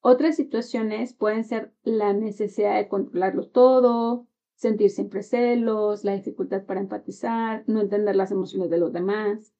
Otras 0.00 0.36
situaciones 0.36 1.14
pueden 1.14 1.44
ser 1.44 1.72
la 1.84 2.12
necesidad 2.12 2.76
de 2.76 2.88
controlarlo 2.88 3.48
todo, 3.48 4.26
sentir 4.56 4.90
siempre 4.90 5.22
celos, 5.22 6.04
la 6.04 6.14
dificultad 6.14 6.64
para 6.64 6.80
empatizar, 6.80 7.64
no 7.66 7.80
entender 7.80 8.16
las 8.16 8.30
emociones 8.32 8.68
de 8.68 8.78
los 8.78 8.92
demás, 8.92 9.54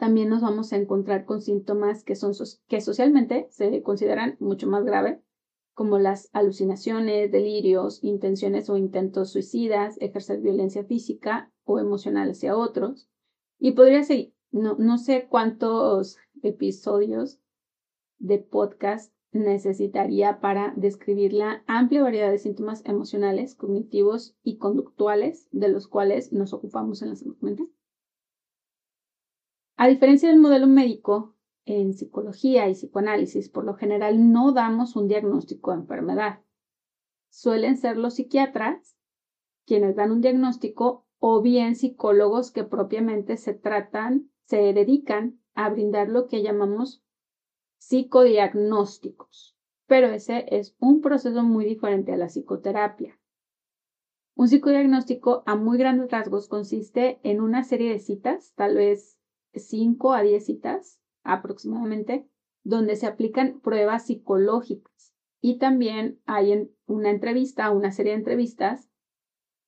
también 0.00 0.30
nos 0.30 0.40
vamos 0.40 0.72
a 0.72 0.76
encontrar 0.76 1.26
con 1.26 1.42
síntomas 1.42 2.04
que, 2.04 2.16
son, 2.16 2.32
que 2.68 2.80
socialmente 2.80 3.48
se 3.50 3.82
consideran 3.82 4.36
mucho 4.40 4.66
más 4.66 4.82
graves, 4.82 5.20
como 5.80 5.98
las 5.98 6.28
alucinaciones, 6.34 7.32
delirios, 7.32 8.04
intenciones 8.04 8.68
o 8.68 8.76
intentos 8.76 9.30
suicidas, 9.30 9.96
ejercer 10.02 10.42
violencia 10.42 10.84
física 10.84 11.50
o 11.64 11.78
emocional 11.78 12.28
hacia 12.28 12.54
otros. 12.54 13.08
Y 13.58 13.72
podría 13.72 14.02
ser, 14.02 14.30
no, 14.50 14.76
no 14.78 14.98
sé 14.98 15.26
cuántos 15.30 16.18
episodios 16.42 17.40
de 18.18 18.40
podcast 18.40 19.14
necesitaría 19.32 20.38
para 20.42 20.74
describir 20.76 21.32
la 21.32 21.64
amplia 21.66 22.02
variedad 22.02 22.30
de 22.30 22.36
síntomas 22.36 22.84
emocionales, 22.84 23.54
cognitivos 23.54 24.36
y 24.42 24.58
conductuales 24.58 25.48
de 25.50 25.68
los 25.68 25.88
cuales 25.88 26.30
nos 26.30 26.52
ocupamos 26.52 27.00
en 27.00 27.08
la 27.08 27.16
salud. 27.16 27.38
A 29.78 29.88
diferencia 29.88 30.28
del 30.28 30.40
modelo 30.40 30.66
médico, 30.66 31.34
en 31.64 31.94
psicología 31.94 32.68
y 32.68 32.74
psicoanálisis 32.74 33.48
por 33.48 33.64
lo 33.64 33.74
general 33.74 34.32
no 34.32 34.52
damos 34.52 34.96
un 34.96 35.08
diagnóstico 35.08 35.72
de 35.72 35.78
enfermedad. 35.78 36.40
Suelen 37.28 37.76
ser 37.76 37.96
los 37.96 38.14
psiquiatras 38.14 38.96
quienes 39.66 39.94
dan 39.94 40.10
un 40.10 40.20
diagnóstico 40.20 41.06
o 41.18 41.42
bien 41.42 41.76
psicólogos 41.76 42.50
que 42.50 42.64
propiamente 42.64 43.36
se 43.36 43.54
tratan, 43.54 44.30
se 44.46 44.72
dedican 44.72 45.40
a 45.54 45.68
brindar 45.68 46.08
lo 46.08 46.26
que 46.26 46.42
llamamos 46.42 47.04
psicodiagnósticos. 47.78 49.56
Pero 49.86 50.08
ese 50.08 50.46
es 50.48 50.76
un 50.80 51.00
proceso 51.00 51.42
muy 51.42 51.64
diferente 51.64 52.12
a 52.12 52.16
la 52.16 52.26
psicoterapia. 52.26 53.20
Un 54.34 54.48
psicodiagnóstico 54.48 55.42
a 55.46 55.56
muy 55.56 55.78
grandes 55.78 56.10
rasgos 56.10 56.48
consiste 56.48 57.20
en 57.22 57.40
una 57.40 57.62
serie 57.62 57.90
de 57.92 57.98
citas, 57.98 58.54
tal 58.54 58.76
vez 58.76 59.18
5 59.54 60.14
a 60.14 60.22
10 60.22 60.44
citas 60.44 60.99
aproximadamente, 61.22 62.28
donde 62.62 62.96
se 62.96 63.06
aplican 63.06 63.60
pruebas 63.60 64.06
psicológicas. 64.06 65.14
Y 65.40 65.58
también 65.58 66.20
hay 66.26 66.70
una 66.86 67.10
entrevista, 67.10 67.70
una 67.70 67.92
serie 67.92 68.12
de 68.12 68.18
entrevistas, 68.18 68.90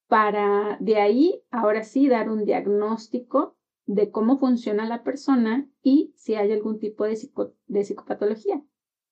para 0.06 0.76
de 0.80 0.97
ahí, 0.97 1.42
ahora 1.50 1.85
sí, 1.85 2.06
dar 2.06 2.28
un 2.28 2.44
diagnóstico 2.44 3.56
de 3.87 4.11
cómo 4.11 4.37
funciona 4.37 4.85
la 4.87 5.02
persona 5.02 5.66
y 5.82 6.12
si 6.16 6.35
hay 6.35 6.52
algún 6.52 6.78
tipo 6.78 7.04
de, 7.04 7.18
de 7.66 7.85
psicopatología, 7.85 8.62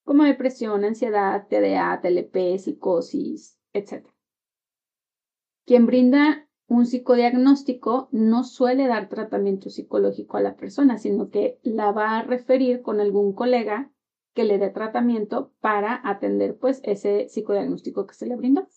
como 0.05 0.25
depresión, 0.25 0.85
ansiedad, 0.85 1.47
TDA, 1.49 2.01
TLP, 2.03 2.59
psicosis, 2.59 3.59
etc. 3.73 4.07
Quien 5.65 5.87
brinda 5.87 6.50
un 6.71 6.87
psicodiagnóstico 6.87 8.09
no 8.13 8.45
suele 8.45 8.87
dar 8.87 9.09
tratamiento 9.09 9.71
psicológico 9.71 10.37
a 10.37 10.41
la 10.41 10.55
persona, 10.55 10.99
sino 10.99 11.29
que 11.29 11.59
la 11.65 11.91
va 11.91 12.17
a 12.17 12.23
referir 12.23 12.81
con 12.81 13.01
algún 13.01 13.33
colega 13.33 13.91
que 14.35 14.45
le 14.45 14.57
dé 14.59 14.71
tratamiento 14.71 15.53
para 15.61 16.01
atender 16.09 16.57
pues 16.57 16.81
ese 16.85 17.29
psicodiagnóstico 17.29 18.07
que 18.07 18.15
se 18.15 18.27
le 18.27 18.37
brindó. 18.37 18.69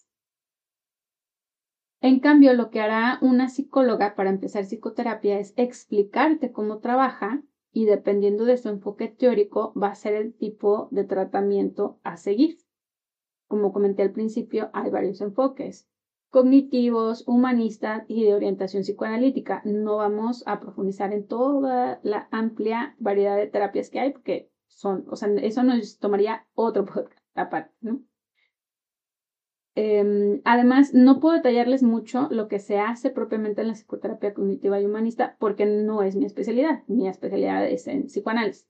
En 2.02 2.20
cambio, 2.20 2.56
lo 2.56 2.72
que 2.72 2.82
hará 2.82 3.20
una 3.22 3.48
psicóloga 3.48 4.16
para 4.16 4.32
empezar 4.32 4.66
psicoterapia 4.66 5.38
es 5.38 5.54
explicarte 5.56 6.52
cómo 6.52 6.80
trabaja 6.80 7.44
y 7.72 7.86
dependiendo 7.86 8.46
de 8.46 8.58
su 8.58 8.70
enfoque 8.70 9.08
teórico 9.08 9.72
va 9.80 9.90
a 9.90 9.96
ser 9.96 10.16
el 10.16 10.34
tipo 10.34 10.88
de 10.90 11.04
tratamiento 11.04 12.00
a 12.04 12.18
seguir. 12.18 12.58
Como 13.48 13.72
comenté 13.72 14.02
al 14.02 14.14
principio, 14.14 14.72
hay 14.74 14.90
varios 14.90 15.22
enfoques 15.22 15.88
cognitivos, 16.34 17.28
humanistas 17.28 18.06
y 18.08 18.24
de 18.24 18.34
orientación 18.34 18.82
psicoanalítica. 18.82 19.62
No 19.66 19.98
vamos 19.98 20.44
a 20.48 20.60
profundizar 20.60 21.14
en 21.14 21.28
toda 21.28 22.00
la 22.02 22.28
amplia 22.32 22.96
variedad 22.98 23.38
de 23.38 23.46
terapias 23.46 23.92
que 23.92 24.00
hay 24.00 24.14
porque 24.14 24.50
son, 24.66 25.06
o 25.12 25.16
sea, 25.16 25.30
eso 25.30 25.62
nos 25.62 26.00
tomaría 26.00 26.48
otro 26.56 26.86
podcast 26.86 27.20
aparte, 27.36 27.76
¿no? 27.82 28.02
Em, 29.76 30.42
además, 30.44 30.96
no 30.96 31.20
puedo 31.20 31.36
detallarles 31.36 31.84
mucho 31.84 32.28
lo 32.32 32.48
que 32.48 32.58
se 32.58 32.80
hace 32.80 33.12
propiamente 33.12 33.62
en 33.62 33.68
la 33.68 33.76
psicoterapia 33.76 34.34
cognitiva 34.34 34.82
y 34.82 34.86
humanista 34.86 35.38
porque 35.40 35.68
no 35.68 36.02
es 36.02 36.16
mi 36.16 36.26
especialidad. 36.26 36.82
Mi 36.88 37.08
especialidad 37.08 37.64
es 37.68 37.86
en 37.86 38.08
psicoanálisis. 38.08 38.68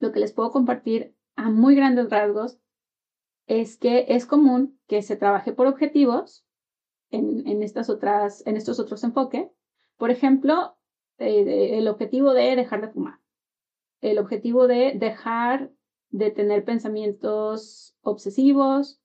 Lo 0.00 0.10
que 0.10 0.18
les 0.18 0.32
puedo 0.32 0.50
compartir 0.50 1.14
a 1.36 1.50
muy 1.50 1.76
grandes 1.76 2.10
rasgos 2.10 2.58
es 3.60 3.76
que 3.76 4.06
es 4.08 4.24
común 4.24 4.78
que 4.86 5.02
se 5.02 5.16
trabaje 5.16 5.52
por 5.52 5.66
objetivos 5.66 6.46
en, 7.10 7.62
estas 7.62 7.90
otras, 7.90 8.46
en 8.46 8.56
estos 8.56 8.80
otros 8.80 9.04
enfoques. 9.04 9.50
Por 9.98 10.10
ejemplo, 10.10 10.78
eh, 11.18 11.78
el 11.78 11.88
objetivo 11.88 12.32
de 12.32 12.56
dejar 12.56 12.80
de 12.80 12.88
fumar, 12.88 13.20
el 14.00 14.18
objetivo 14.18 14.66
de 14.66 14.94
dejar 14.98 15.70
de 16.08 16.30
tener 16.30 16.64
pensamientos 16.64 17.94
obsesivos, 18.00 19.00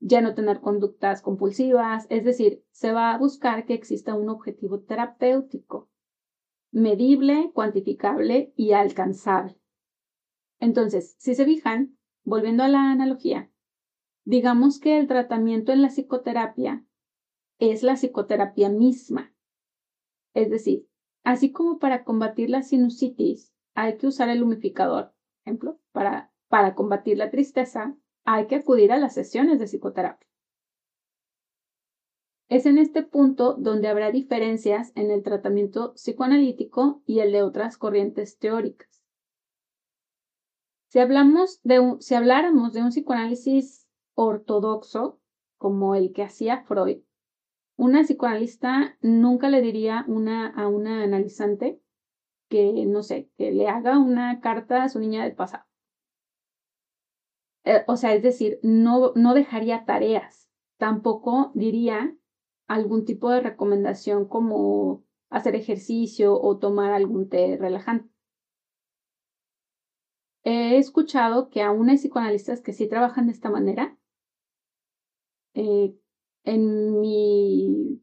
ya 0.00 0.20
no 0.20 0.34
tener 0.34 0.60
conductas 0.60 1.22
compulsivas, 1.22 2.06
es 2.10 2.24
decir, 2.24 2.64
se 2.72 2.92
va 2.92 3.12
a 3.12 3.18
buscar 3.18 3.66
que 3.66 3.74
exista 3.74 4.14
un 4.14 4.28
objetivo 4.30 4.80
terapéutico, 4.80 5.88
medible, 6.72 7.52
cuantificable 7.54 8.52
y 8.56 8.72
alcanzable. 8.72 9.60
Entonces, 10.58 11.14
si 11.18 11.36
se 11.36 11.44
fijan, 11.44 11.96
volviendo 12.24 12.64
a 12.64 12.68
la 12.68 12.90
analogía, 12.90 13.51
Digamos 14.24 14.78
que 14.78 14.98
el 14.98 15.08
tratamiento 15.08 15.72
en 15.72 15.82
la 15.82 15.88
psicoterapia 15.88 16.84
es 17.58 17.82
la 17.82 17.94
psicoterapia 17.94 18.68
misma. 18.68 19.34
Es 20.34 20.50
decir, 20.50 20.86
así 21.24 21.52
como 21.52 21.78
para 21.78 22.04
combatir 22.04 22.50
la 22.50 22.62
sinusitis 22.62 23.52
hay 23.74 23.96
que 23.98 24.06
usar 24.06 24.28
el 24.28 24.42
humificador, 24.42 25.12
ejemplo, 25.44 25.78
para, 25.92 26.32
para 26.48 26.74
combatir 26.74 27.18
la 27.18 27.30
tristeza 27.30 27.96
hay 28.24 28.46
que 28.46 28.56
acudir 28.56 28.92
a 28.92 28.98
las 28.98 29.14
sesiones 29.14 29.58
de 29.58 29.66
psicoterapia. 29.66 30.28
Es 32.48 32.66
en 32.66 32.78
este 32.78 33.02
punto 33.02 33.54
donde 33.54 33.88
habrá 33.88 34.10
diferencias 34.12 34.92
en 34.94 35.10
el 35.10 35.22
tratamiento 35.22 35.94
psicoanalítico 35.94 37.02
y 37.06 37.20
el 37.20 37.32
de 37.32 37.42
otras 37.42 37.78
corrientes 37.78 38.38
teóricas. 38.38 39.02
Si, 40.88 40.98
hablamos 40.98 41.60
de 41.62 41.96
si 42.00 42.14
habláramos 42.14 42.74
de 42.74 42.82
un 42.82 42.90
psicoanálisis 42.90 43.81
ortodoxo 44.14 45.20
como 45.58 45.94
el 45.94 46.12
que 46.12 46.22
hacía 46.22 46.64
Freud, 46.64 47.02
una 47.76 48.02
psicoanalista 48.02 48.96
nunca 49.00 49.48
le 49.48 49.62
diría 49.62 50.04
una, 50.06 50.48
a 50.48 50.68
una 50.68 51.02
analizante 51.02 51.80
que, 52.48 52.84
no 52.86 53.02
sé, 53.02 53.30
que 53.36 53.50
le 53.50 53.68
haga 53.68 53.98
una 53.98 54.40
carta 54.40 54.84
a 54.84 54.88
su 54.88 54.98
niña 54.98 55.24
del 55.24 55.34
pasado. 55.34 55.64
Eh, 57.64 57.84
o 57.86 57.96
sea, 57.96 58.14
es 58.14 58.22
decir, 58.22 58.58
no, 58.62 59.12
no 59.14 59.34
dejaría 59.34 59.84
tareas. 59.84 60.50
Tampoco 60.76 61.52
diría 61.54 62.14
algún 62.66 63.04
tipo 63.04 63.30
de 63.30 63.40
recomendación 63.40 64.26
como 64.26 65.04
hacer 65.30 65.54
ejercicio 65.54 66.38
o 66.40 66.58
tomar 66.58 66.92
algún 66.92 67.28
té 67.28 67.56
relajante. 67.56 68.12
He 70.44 70.76
escuchado 70.76 71.48
que 71.48 71.62
aún 71.62 71.88
hay 71.88 71.98
psicoanalistas 71.98 72.60
que 72.60 72.72
sí 72.72 72.88
trabajan 72.88 73.26
de 73.26 73.32
esta 73.32 73.48
manera, 73.48 73.96
eh, 75.54 75.94
en 76.44 77.00
mi 77.00 78.02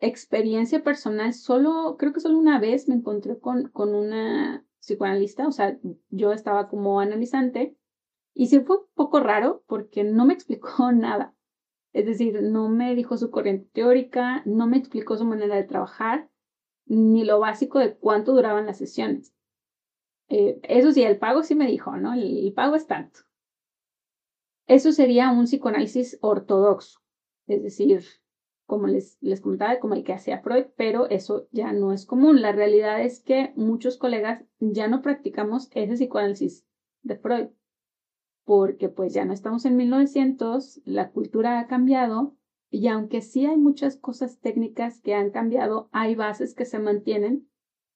experiencia 0.00 0.82
personal, 0.82 1.32
solo, 1.32 1.96
creo 1.98 2.12
que 2.12 2.20
solo 2.20 2.38
una 2.38 2.58
vez 2.58 2.88
me 2.88 2.96
encontré 2.96 3.38
con, 3.38 3.68
con 3.68 3.94
una 3.94 4.64
psicoanalista, 4.80 5.46
o 5.46 5.52
sea, 5.52 5.78
yo 6.10 6.32
estaba 6.32 6.68
como 6.68 7.00
analizante 7.00 7.76
y 8.34 8.48
sí 8.48 8.60
fue 8.60 8.78
un 8.78 8.86
poco 8.94 9.20
raro 9.20 9.62
porque 9.66 10.04
no 10.04 10.26
me 10.26 10.34
explicó 10.34 10.92
nada. 10.92 11.34
Es 11.92 12.06
decir, 12.06 12.42
no 12.42 12.68
me 12.68 12.94
dijo 12.94 13.16
su 13.18 13.30
corriente 13.30 13.68
teórica, 13.72 14.42
no 14.46 14.66
me 14.66 14.78
explicó 14.78 15.16
su 15.16 15.24
manera 15.24 15.56
de 15.56 15.64
trabajar, 15.64 16.30
ni 16.86 17.24
lo 17.24 17.38
básico 17.38 17.78
de 17.78 17.96
cuánto 17.96 18.32
duraban 18.32 18.66
las 18.66 18.78
sesiones. 18.78 19.34
Eh, 20.28 20.58
eso 20.62 20.92
sí, 20.92 21.02
el 21.02 21.18
pago 21.18 21.42
sí 21.42 21.54
me 21.54 21.66
dijo, 21.66 21.96
¿no? 21.96 22.14
el 22.14 22.52
pago 22.54 22.76
es 22.76 22.86
tanto. 22.86 23.20
Eso 24.66 24.92
sería 24.92 25.30
un 25.30 25.44
psicoanálisis 25.44 26.18
ortodoxo, 26.20 27.00
es 27.46 27.62
decir, 27.62 28.04
como 28.66 28.86
les, 28.86 29.18
les 29.20 29.40
comentaba, 29.40 29.80
como 29.80 29.94
el 29.94 30.04
que 30.04 30.12
hacía 30.12 30.40
Freud, 30.40 30.66
pero 30.76 31.08
eso 31.10 31.48
ya 31.50 31.72
no 31.72 31.92
es 31.92 32.06
común. 32.06 32.40
La 32.40 32.52
realidad 32.52 33.02
es 33.02 33.20
que 33.20 33.52
muchos 33.56 33.98
colegas 33.98 34.44
ya 34.60 34.88
no 34.88 35.02
practicamos 35.02 35.68
ese 35.72 35.94
psicoanálisis 35.94 36.66
de 37.02 37.16
Freud, 37.16 37.48
porque 38.44 38.88
pues 38.88 39.12
ya 39.12 39.24
no 39.24 39.32
estamos 39.32 39.64
en 39.64 39.76
1900, 39.76 40.80
la 40.84 41.10
cultura 41.10 41.58
ha 41.58 41.66
cambiado 41.66 42.36
y 42.70 42.88
aunque 42.88 43.20
sí 43.20 43.44
hay 43.44 43.58
muchas 43.58 43.96
cosas 43.96 44.40
técnicas 44.40 45.00
que 45.00 45.14
han 45.14 45.30
cambiado, 45.30 45.90
hay 45.92 46.14
bases 46.14 46.54
que 46.54 46.64
se 46.64 46.78
mantienen, 46.78 47.48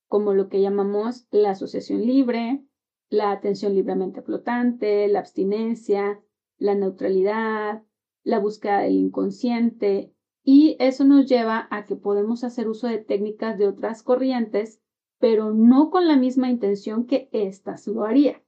como 0.08 0.34
lo 0.34 0.48
que 0.48 0.60
llamamos 0.60 1.26
la 1.30 1.50
asociación 1.50 2.02
libre, 2.02 2.62
la 3.08 3.30
atención 3.30 3.74
libremente 3.74 4.20
flotante, 4.20 5.08
la 5.08 5.20
abstinencia, 5.20 6.20
la 6.58 6.74
neutralidad, 6.74 7.82
la 8.22 8.38
búsqueda 8.38 8.80
del 8.80 8.94
inconsciente, 8.94 10.12
y 10.42 10.76
eso 10.78 11.04
nos 11.04 11.26
lleva 11.26 11.66
a 11.70 11.84
que 11.84 11.96
podemos 11.96 12.44
hacer 12.44 12.68
uso 12.68 12.86
de 12.86 12.98
técnicas 12.98 13.58
de 13.58 13.66
otras 13.66 14.02
corrientes, 14.02 14.80
pero 15.18 15.52
no 15.52 15.90
con 15.90 16.06
la 16.06 16.16
misma 16.16 16.50
intención 16.50 17.06
que 17.06 17.28
éstas 17.32 17.86
lo 17.88 18.04
haría. 18.04 18.42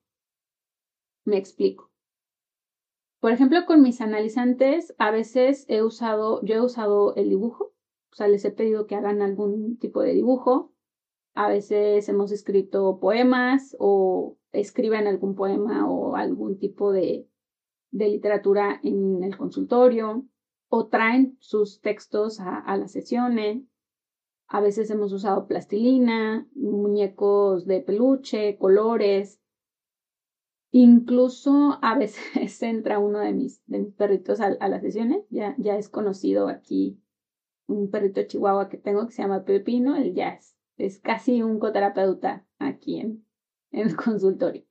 Me 1.24 1.36
explico. 1.36 1.90
Por 3.20 3.32
ejemplo, 3.32 3.66
con 3.66 3.82
mis 3.82 4.00
analizantes, 4.00 4.94
a 4.98 5.10
veces 5.10 5.64
he 5.68 5.82
usado, 5.82 6.40
yo 6.44 6.54
he 6.54 6.60
usado 6.60 7.16
el 7.16 7.30
dibujo, 7.30 7.74
o 8.12 8.14
sea, 8.14 8.28
les 8.28 8.44
he 8.44 8.52
pedido 8.52 8.86
que 8.86 8.94
hagan 8.94 9.20
algún 9.20 9.76
tipo 9.78 10.00
de 10.00 10.14
dibujo. 10.14 10.72
A 11.34 11.48
veces 11.48 12.08
hemos 12.08 12.32
escrito 12.32 12.98
poemas 13.00 13.76
o 13.78 14.38
escriben 14.52 15.06
algún 15.06 15.34
poema 15.34 15.90
o 15.90 16.16
algún 16.16 16.58
tipo 16.58 16.92
de, 16.92 17.28
de 17.90 18.08
literatura 18.08 18.80
en 18.82 19.22
el 19.22 19.36
consultorio 19.36 20.26
o 20.68 20.88
traen 20.88 21.36
sus 21.40 21.80
textos 21.80 22.40
a, 22.40 22.76
las 22.76 22.92
sesiones. 22.92 23.62
A 24.46 24.60
veces 24.60 24.90
hemos 24.90 25.12
usado 25.12 25.46
plastilina, 25.46 26.46
muñecos 26.54 27.66
de 27.66 27.80
peluche, 27.80 28.58
colores. 28.58 29.40
Incluso 30.70 31.78
a 31.80 31.98
veces 31.98 32.62
entra 32.62 32.98
uno 32.98 33.20
de 33.20 33.32
mis, 33.32 33.62
de 33.66 33.80
mis 33.80 33.94
perritos 33.94 34.40
a, 34.40 34.46
a 34.46 34.68
las 34.68 34.82
sesiones. 34.82 35.24
Ya, 35.30 35.54
ya 35.58 35.76
es 35.76 35.88
conocido 35.88 36.48
aquí 36.48 37.00
un 37.66 37.90
perrito 37.90 38.22
chihuahua 38.22 38.68
que 38.68 38.78
tengo 38.78 39.06
que 39.06 39.12
se 39.12 39.22
llama 39.22 39.44
Pepino. 39.44 39.96
Él 39.96 40.14
ya 40.14 40.30
es, 40.30 40.56
es 40.76 40.98
casi 40.98 41.42
un 41.42 41.58
coterapeuta 41.58 42.46
aquí 42.58 43.00
en, 43.00 43.24
en 43.70 43.88
el 43.88 43.96
consultorio. 43.96 44.67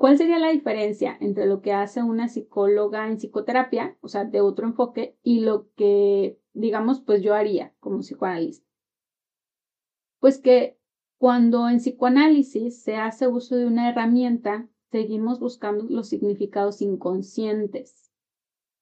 ¿Cuál 0.00 0.16
sería 0.16 0.38
la 0.38 0.48
diferencia 0.48 1.18
entre 1.20 1.44
lo 1.44 1.60
que 1.60 1.74
hace 1.74 2.02
una 2.02 2.26
psicóloga 2.28 3.06
en 3.06 3.18
psicoterapia, 3.18 3.98
o 4.00 4.08
sea, 4.08 4.24
de 4.24 4.40
otro 4.40 4.66
enfoque, 4.66 5.18
y 5.22 5.40
lo 5.40 5.70
que, 5.74 6.40
digamos, 6.54 7.02
pues 7.02 7.20
yo 7.20 7.34
haría 7.34 7.74
como 7.80 7.98
psicoanalista? 7.98 8.66
Pues 10.18 10.38
que 10.38 10.78
cuando 11.18 11.68
en 11.68 11.80
psicoanálisis 11.80 12.82
se 12.82 12.96
hace 12.96 13.28
uso 13.28 13.56
de 13.56 13.66
una 13.66 13.90
herramienta, 13.90 14.70
seguimos 14.90 15.38
buscando 15.38 15.84
los 15.90 16.08
significados 16.08 16.80
inconscientes, 16.80 18.10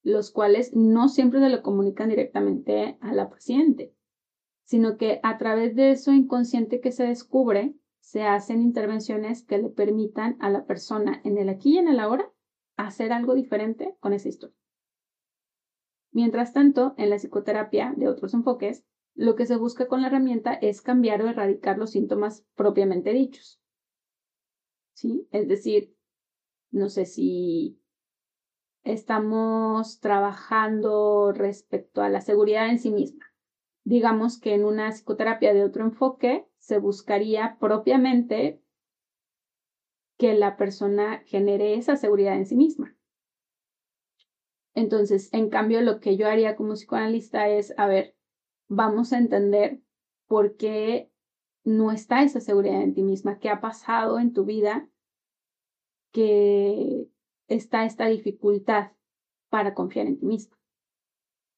los 0.04 0.30
cuales 0.30 0.76
no 0.76 1.08
siempre 1.08 1.40
se 1.40 1.48
lo 1.48 1.64
comunican 1.64 2.10
directamente 2.10 2.96
a 3.00 3.12
la 3.12 3.28
paciente, 3.28 3.92
sino 4.62 4.96
que 4.96 5.18
a 5.24 5.36
través 5.36 5.74
de 5.74 5.90
eso 5.90 6.12
inconsciente 6.12 6.80
que 6.80 6.92
se 6.92 7.02
descubre, 7.02 7.74
se 8.08 8.22
hacen 8.22 8.62
intervenciones 8.62 9.44
que 9.44 9.58
le 9.58 9.68
permitan 9.68 10.38
a 10.40 10.48
la 10.48 10.64
persona 10.64 11.20
en 11.24 11.36
el 11.36 11.50
aquí 11.50 11.74
y 11.74 11.78
en 11.78 11.88
el 11.88 12.00
ahora 12.00 12.32
hacer 12.78 13.12
algo 13.12 13.34
diferente 13.34 13.98
con 14.00 14.14
esa 14.14 14.30
historia. 14.30 14.56
Mientras 16.10 16.54
tanto, 16.54 16.94
en 16.96 17.10
la 17.10 17.16
psicoterapia 17.16 17.92
de 17.94 18.08
otros 18.08 18.32
enfoques, 18.32 18.82
lo 19.14 19.36
que 19.36 19.44
se 19.44 19.56
busca 19.56 19.88
con 19.88 20.00
la 20.00 20.06
herramienta 20.06 20.54
es 20.54 20.80
cambiar 20.80 21.20
o 21.20 21.28
erradicar 21.28 21.76
los 21.76 21.90
síntomas 21.90 22.46
propiamente 22.54 23.12
dichos. 23.12 23.60
¿Sí? 24.94 25.28
Es 25.30 25.46
decir, 25.46 25.94
no 26.70 26.88
sé 26.88 27.04
si 27.04 27.78
estamos 28.84 30.00
trabajando 30.00 31.32
respecto 31.32 32.00
a 32.00 32.08
la 32.08 32.22
seguridad 32.22 32.70
en 32.70 32.78
sí 32.78 32.90
misma. 32.90 33.26
Digamos 33.88 34.38
que 34.38 34.52
en 34.52 34.66
una 34.66 34.90
psicoterapia 34.92 35.54
de 35.54 35.64
otro 35.64 35.82
enfoque 35.82 36.46
se 36.58 36.78
buscaría 36.78 37.56
propiamente 37.58 38.62
que 40.18 40.34
la 40.34 40.58
persona 40.58 41.22
genere 41.24 41.72
esa 41.72 41.96
seguridad 41.96 42.36
en 42.36 42.44
sí 42.44 42.54
misma. 42.54 42.94
Entonces, 44.74 45.32
en 45.32 45.48
cambio, 45.48 45.80
lo 45.80 46.00
que 46.00 46.18
yo 46.18 46.28
haría 46.28 46.54
como 46.54 46.74
psicoanalista 46.74 47.48
es, 47.48 47.72
a 47.78 47.86
ver, 47.86 48.14
vamos 48.68 49.14
a 49.14 49.18
entender 49.18 49.80
por 50.26 50.56
qué 50.56 51.10
no 51.64 51.90
está 51.90 52.22
esa 52.22 52.40
seguridad 52.40 52.82
en 52.82 52.92
ti 52.92 53.02
misma, 53.02 53.38
qué 53.38 53.48
ha 53.48 53.62
pasado 53.62 54.18
en 54.18 54.34
tu 54.34 54.44
vida, 54.44 54.86
que 56.12 57.08
está 57.46 57.86
esta 57.86 58.04
dificultad 58.04 58.92
para 59.48 59.72
confiar 59.72 60.08
en 60.08 60.18
ti 60.18 60.26
misma. 60.26 60.57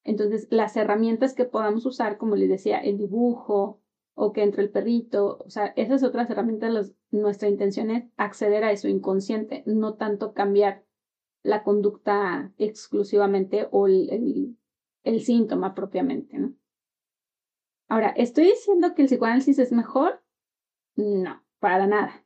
Entonces, 0.05 0.49
las 0.51 0.77
herramientas 0.77 1.35
que 1.35 1.45
podamos 1.45 1.85
usar, 1.87 2.17
como 2.17 2.37
les 2.37 2.49
decía, 2.49 2.79
el 2.79 2.99
dibujo 2.99 3.81
o 4.15 4.33
que 4.33 4.43
entre 4.43 4.63
el 4.63 4.71
perrito, 4.71 5.39
o 5.45 5.51
sea, 5.51 5.67
esas 5.77 6.03
otras 6.03 6.29
herramientas, 6.31 6.93
nuestra 7.11 7.49
intención 7.49 7.91
es 7.91 8.05
acceder 8.17 8.65
a 8.65 8.73
eso 8.73 8.89
inconsciente, 8.89 9.63
no 9.67 9.95
tanto 9.95 10.33
cambiar 10.33 10.85
la 11.43 11.63
conducta 11.63 12.53
exclusivamente 12.59 13.69
o 13.71 13.87
el, 13.87 14.57
el 15.05 15.21
síntoma 15.23 15.75
propiamente, 15.75 16.39
¿no? 16.39 16.55
Ahora, 17.89 18.11
¿estoy 18.11 18.45
diciendo 18.45 18.95
que 18.95 19.03
el 19.03 19.09
psicoanálisis 19.09 19.59
es 19.59 19.73
mejor? 19.73 20.23
No, 20.95 21.43
para 21.59 21.89
nada. 21.89 22.25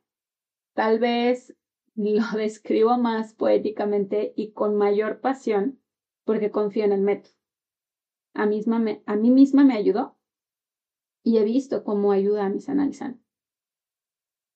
Tal 0.73 0.99
vez 0.99 1.55
lo 1.95 2.37
describo 2.37 2.97
más 2.97 3.33
poéticamente 3.33 4.33
y 4.35 4.51
con 4.51 4.75
mayor 4.75 5.21
pasión 5.21 5.79
porque 6.23 6.51
confío 6.51 6.83
en 6.83 6.91
el 6.91 7.01
método 7.01 7.34
a, 8.35 8.45
misma 8.45 8.83
a 9.05 9.15
mí 9.15 9.31
misma 9.31 9.63
me 9.63 9.75
ayudó 9.75 10.17
y 11.23 11.37
he 11.37 11.43
visto 11.43 11.83
cómo 11.83 12.11
ayuda 12.11 12.45
a 12.45 12.49
mis 12.49 12.69
analizantes. 12.69 13.25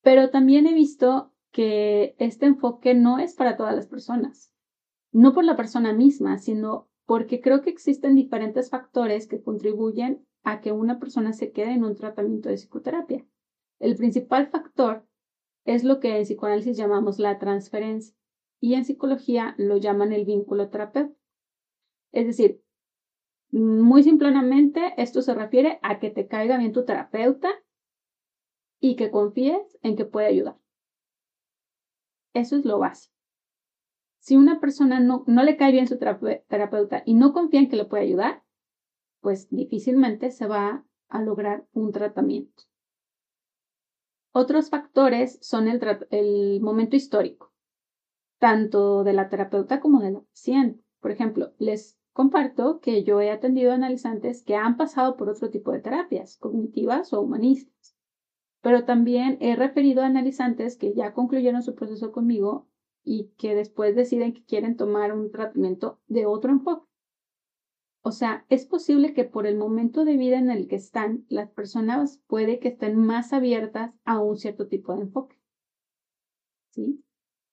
Pero 0.01 0.29
también 0.29 0.67
he 0.67 0.73
visto 0.73 1.33
que 1.51 2.15
este 2.19 2.45
enfoque 2.45 2.93
no 2.93 3.19
es 3.19 3.33
para 3.33 3.57
todas 3.57 3.75
las 3.75 3.87
personas, 3.87 4.53
no 5.11 5.33
por 5.33 5.43
la 5.43 5.55
persona 5.55 5.93
misma, 5.93 6.37
sino 6.37 6.89
porque 7.05 7.41
creo 7.41 7.61
que 7.61 7.71
existen 7.71 8.15
diferentes 8.15 8.69
factores 8.69 9.27
que 9.27 9.41
contribuyen 9.41 10.25
a 10.43 10.61
que 10.61 10.71
una 10.71 10.99
persona 10.99 11.33
se 11.33 11.51
quede 11.51 11.71
en 11.71 11.83
un 11.83 11.95
tratamiento 11.95 12.49
de 12.49 12.55
psicoterapia. 12.55 13.25
El 13.79 13.95
principal 13.95 14.47
factor 14.47 15.07
es 15.65 15.83
lo 15.83 15.99
que 15.99 16.17
en 16.17 16.23
psicoanálisis 16.23 16.77
llamamos 16.77 17.17
la 17.17 17.39
transferencia 17.39 18.15
y 18.59 18.75
en 18.75 18.85
psicología 18.85 19.55
lo 19.57 19.77
llaman 19.77 20.13
el 20.13 20.25
vínculo 20.25 20.69
terapéutico. 20.69 21.19
Es 22.11 22.27
decir, 22.27 22.63
muy 23.51 24.03
simplemente, 24.03 24.93
esto 24.97 25.21
se 25.21 25.33
refiere 25.33 25.79
a 25.81 25.99
que 25.99 26.09
te 26.09 26.27
caiga 26.27 26.57
bien 26.57 26.71
tu 26.71 26.85
terapeuta 26.85 27.49
y 28.79 28.95
que 28.95 29.11
confíes 29.11 29.77
en 29.81 29.95
que 29.95 30.05
puede 30.05 30.27
ayudar. 30.27 30.57
Eso 32.33 32.57
es 32.57 32.65
lo 32.65 32.79
básico. 32.79 33.15
Si 34.19 34.35
una 34.35 34.59
persona 34.59 34.99
no, 34.99 35.23
no 35.27 35.43
le 35.43 35.57
cae 35.57 35.71
bien 35.71 35.87
su 35.87 35.97
terapeuta 35.97 37.03
y 37.05 37.13
no 37.15 37.33
confía 37.33 37.61
en 37.61 37.69
que 37.69 37.77
le 37.77 37.85
puede 37.85 38.03
ayudar, 38.03 38.43
pues 39.21 39.49
difícilmente 39.49 40.31
se 40.31 40.45
va 40.47 40.85
a 41.07 41.21
lograr 41.21 41.65
un 41.73 41.91
tratamiento. 41.91 42.63
Otros 44.31 44.69
factores 44.69 45.39
son 45.41 45.67
el, 45.67 45.81
el 46.11 46.61
momento 46.61 46.95
histórico, 46.95 47.51
tanto 48.37 49.03
de 49.03 49.13
la 49.13 49.27
terapeuta 49.27 49.79
como 49.79 50.01
de 50.01 50.11
la 50.11 50.21
paciente. 50.21 50.83
Por 50.99 51.11
ejemplo, 51.11 51.53
les 51.57 51.98
Comparto 52.19 52.81
que 52.81 53.05
yo 53.05 53.21
he 53.21 53.31
atendido 53.31 53.71
analizantes 53.71 54.43
que 54.43 54.57
han 54.57 54.75
pasado 54.75 55.15
por 55.15 55.29
otro 55.29 55.49
tipo 55.49 55.71
de 55.71 55.79
terapias, 55.79 56.35
cognitivas 56.35 57.13
o 57.13 57.21
humanistas, 57.21 57.95
pero 58.61 58.83
también 58.83 59.37
he 59.39 59.55
referido 59.55 60.01
a 60.01 60.07
analizantes 60.07 60.75
que 60.75 60.93
ya 60.93 61.13
concluyeron 61.13 61.63
su 61.63 61.75
proceso 61.75 62.11
conmigo 62.11 62.67
y 63.05 63.29
que 63.37 63.55
después 63.55 63.95
deciden 63.95 64.33
que 64.33 64.43
quieren 64.43 64.75
tomar 64.75 65.13
un 65.13 65.31
tratamiento 65.31 66.01
de 66.07 66.25
otro 66.25 66.51
enfoque. 66.51 66.89
O 68.01 68.11
sea, 68.11 68.45
es 68.49 68.65
posible 68.65 69.13
que 69.13 69.23
por 69.23 69.47
el 69.47 69.55
momento 69.55 70.03
de 70.03 70.17
vida 70.17 70.39
en 70.39 70.51
el 70.51 70.67
que 70.67 70.75
están, 70.75 71.25
las 71.29 71.49
personas 71.51 72.21
puede 72.27 72.59
que 72.59 72.67
estén 72.67 72.97
más 72.97 73.31
abiertas 73.31 73.93
a 74.03 74.19
un 74.19 74.35
cierto 74.35 74.67
tipo 74.67 74.93
de 74.93 75.03
enfoque. 75.03 75.39
¿Sí? 76.71 77.01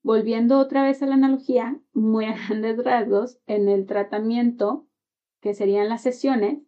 Volviendo 0.07 0.61
otra 0.61 0.85
vez 0.85 1.03
a 1.03 1.07
la 1.07 1.17
analogía, 1.17 1.81
muy 1.93 2.27
a 2.27 2.37
grandes 2.49 2.79
rasgos, 2.85 3.41
en 3.49 3.69
el 3.69 3.87
tratamiento, 3.87 4.87
que 5.41 5.53
serían 5.53 5.89
las 5.89 6.03
sesiones, 6.03 6.63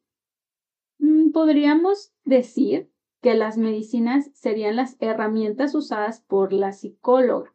mm, 0.99 1.31
podríamos 1.31 2.13
decir 2.25 2.91
que 3.23 3.37
las 3.37 3.57
medicinas 3.57 4.33
serían 4.35 4.75
las 4.75 4.97
herramientas 4.99 5.77
usadas 5.77 6.21
por 6.23 6.53
la 6.53 6.73
psicóloga, 6.73 7.55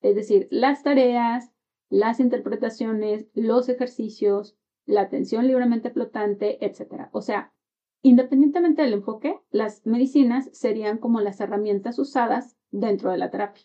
es 0.00 0.14
decir, 0.14 0.48
las 0.50 0.82
tareas, 0.82 1.52
las 1.90 2.18
interpretaciones, 2.18 3.28
los 3.34 3.68
ejercicios, 3.68 4.56
la 4.86 5.02
atención 5.02 5.46
libremente 5.46 5.90
flotante, 5.90 6.64
etc. 6.64 7.10
O 7.12 7.20
sea, 7.20 7.52
independientemente 8.00 8.80
del 8.80 8.94
enfoque, 8.94 9.38
las 9.50 9.84
medicinas 9.84 10.48
serían 10.54 10.96
como 10.96 11.20
las 11.20 11.38
herramientas 11.38 11.98
usadas 11.98 12.56
dentro 12.70 13.10
de 13.10 13.18
la 13.18 13.30
terapia. 13.30 13.64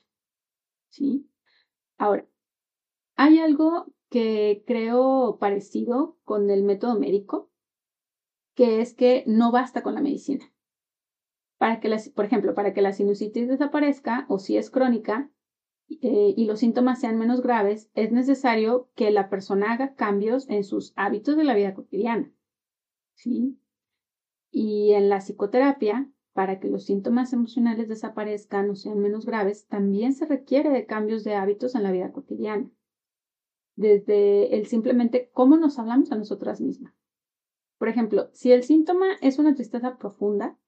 ¿Sí? 0.90 1.26
Ahora, 1.98 2.28
hay 3.16 3.40
algo 3.40 3.88
que 4.10 4.64
creo 4.66 5.38
parecido 5.40 6.18
con 6.24 6.50
el 6.50 6.64
método 6.64 7.00
médico, 7.00 7.52
que 8.56 8.82
es 8.82 8.94
que 8.94 9.24
no 9.28 9.52
basta 9.52 9.84
con 9.84 9.96
la 9.96 10.02
medicina. 10.02 10.46
Para 11.58 11.80
que, 11.80 11.96
por 12.16 12.26
ejemplo, 12.26 12.54
para 12.54 12.74
que 12.74 12.82
la 12.82 12.94
sinusitis 12.94 13.48
desaparezca 13.48 14.26
o 14.30 14.40
si 14.40 14.58
es 14.58 14.70
crónica 14.70 15.32
eh, 15.90 16.34
y 16.38 16.46
los 16.46 16.60
síntomas 16.60 17.00
sean 17.00 17.18
menos 17.18 17.42
graves, 17.42 17.90
es 17.96 18.12
necesario 18.12 18.90
que 18.96 19.12
la 19.12 19.30
persona 19.30 19.74
haga 19.74 19.96
cambios 19.96 20.48
en 20.50 20.64
sus 20.64 20.94
hábitos 20.96 21.36
de 21.36 21.44
la 21.44 21.56
vida 21.56 21.74
cotidiana. 21.74 22.32
¿sí? 23.16 23.60
Y 24.52 24.94
en 24.94 25.10
la 25.10 25.18
psicoterapia 25.18 26.10
para 26.38 26.60
que 26.60 26.68
los 26.68 26.86
síntomas 26.86 27.34
emocionales 27.34 27.90
desaparezcan 27.90 28.70
o 28.70 28.76
sean 28.76 29.00
menos 29.00 29.26
graves, 29.26 29.66
también 29.66 30.14
se 30.14 30.28
requiere 30.28 30.70
de 30.70 30.86
cambios 30.86 31.24
de 31.24 31.34
hábitos 31.34 31.74
en 31.74 31.82
la 31.82 31.92
vida 31.92 32.12
cotidiana. 32.12 32.70
Desde 33.76 34.56
el 34.56 34.68
simplemente 34.68 35.32
cómo 35.34 35.58
nos 35.58 35.80
hablamos 35.80 36.12
a 36.12 36.16
nosotras 36.16 36.62
mismas. 36.62 36.94
Por 37.80 37.88
ejemplo, 37.90 38.30
si 38.34 38.52
el 38.52 38.62
síntoma 38.62 39.08
es 39.20 39.40
una 39.40 39.56
tristeza 39.56 39.98
profunda, 39.98 40.60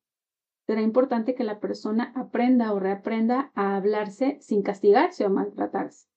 será 0.66 0.82
importante 0.82 1.36
que 1.36 1.44
la 1.44 1.60
persona 1.60 2.14
aprenda 2.16 2.74
o 2.74 2.80
reaprenda 2.80 3.52
a 3.54 3.76
hablarse 3.76 4.40
sin 4.42 4.64
castigarse 4.64 5.24
o 5.24 5.30
maltratarse. 5.30 6.10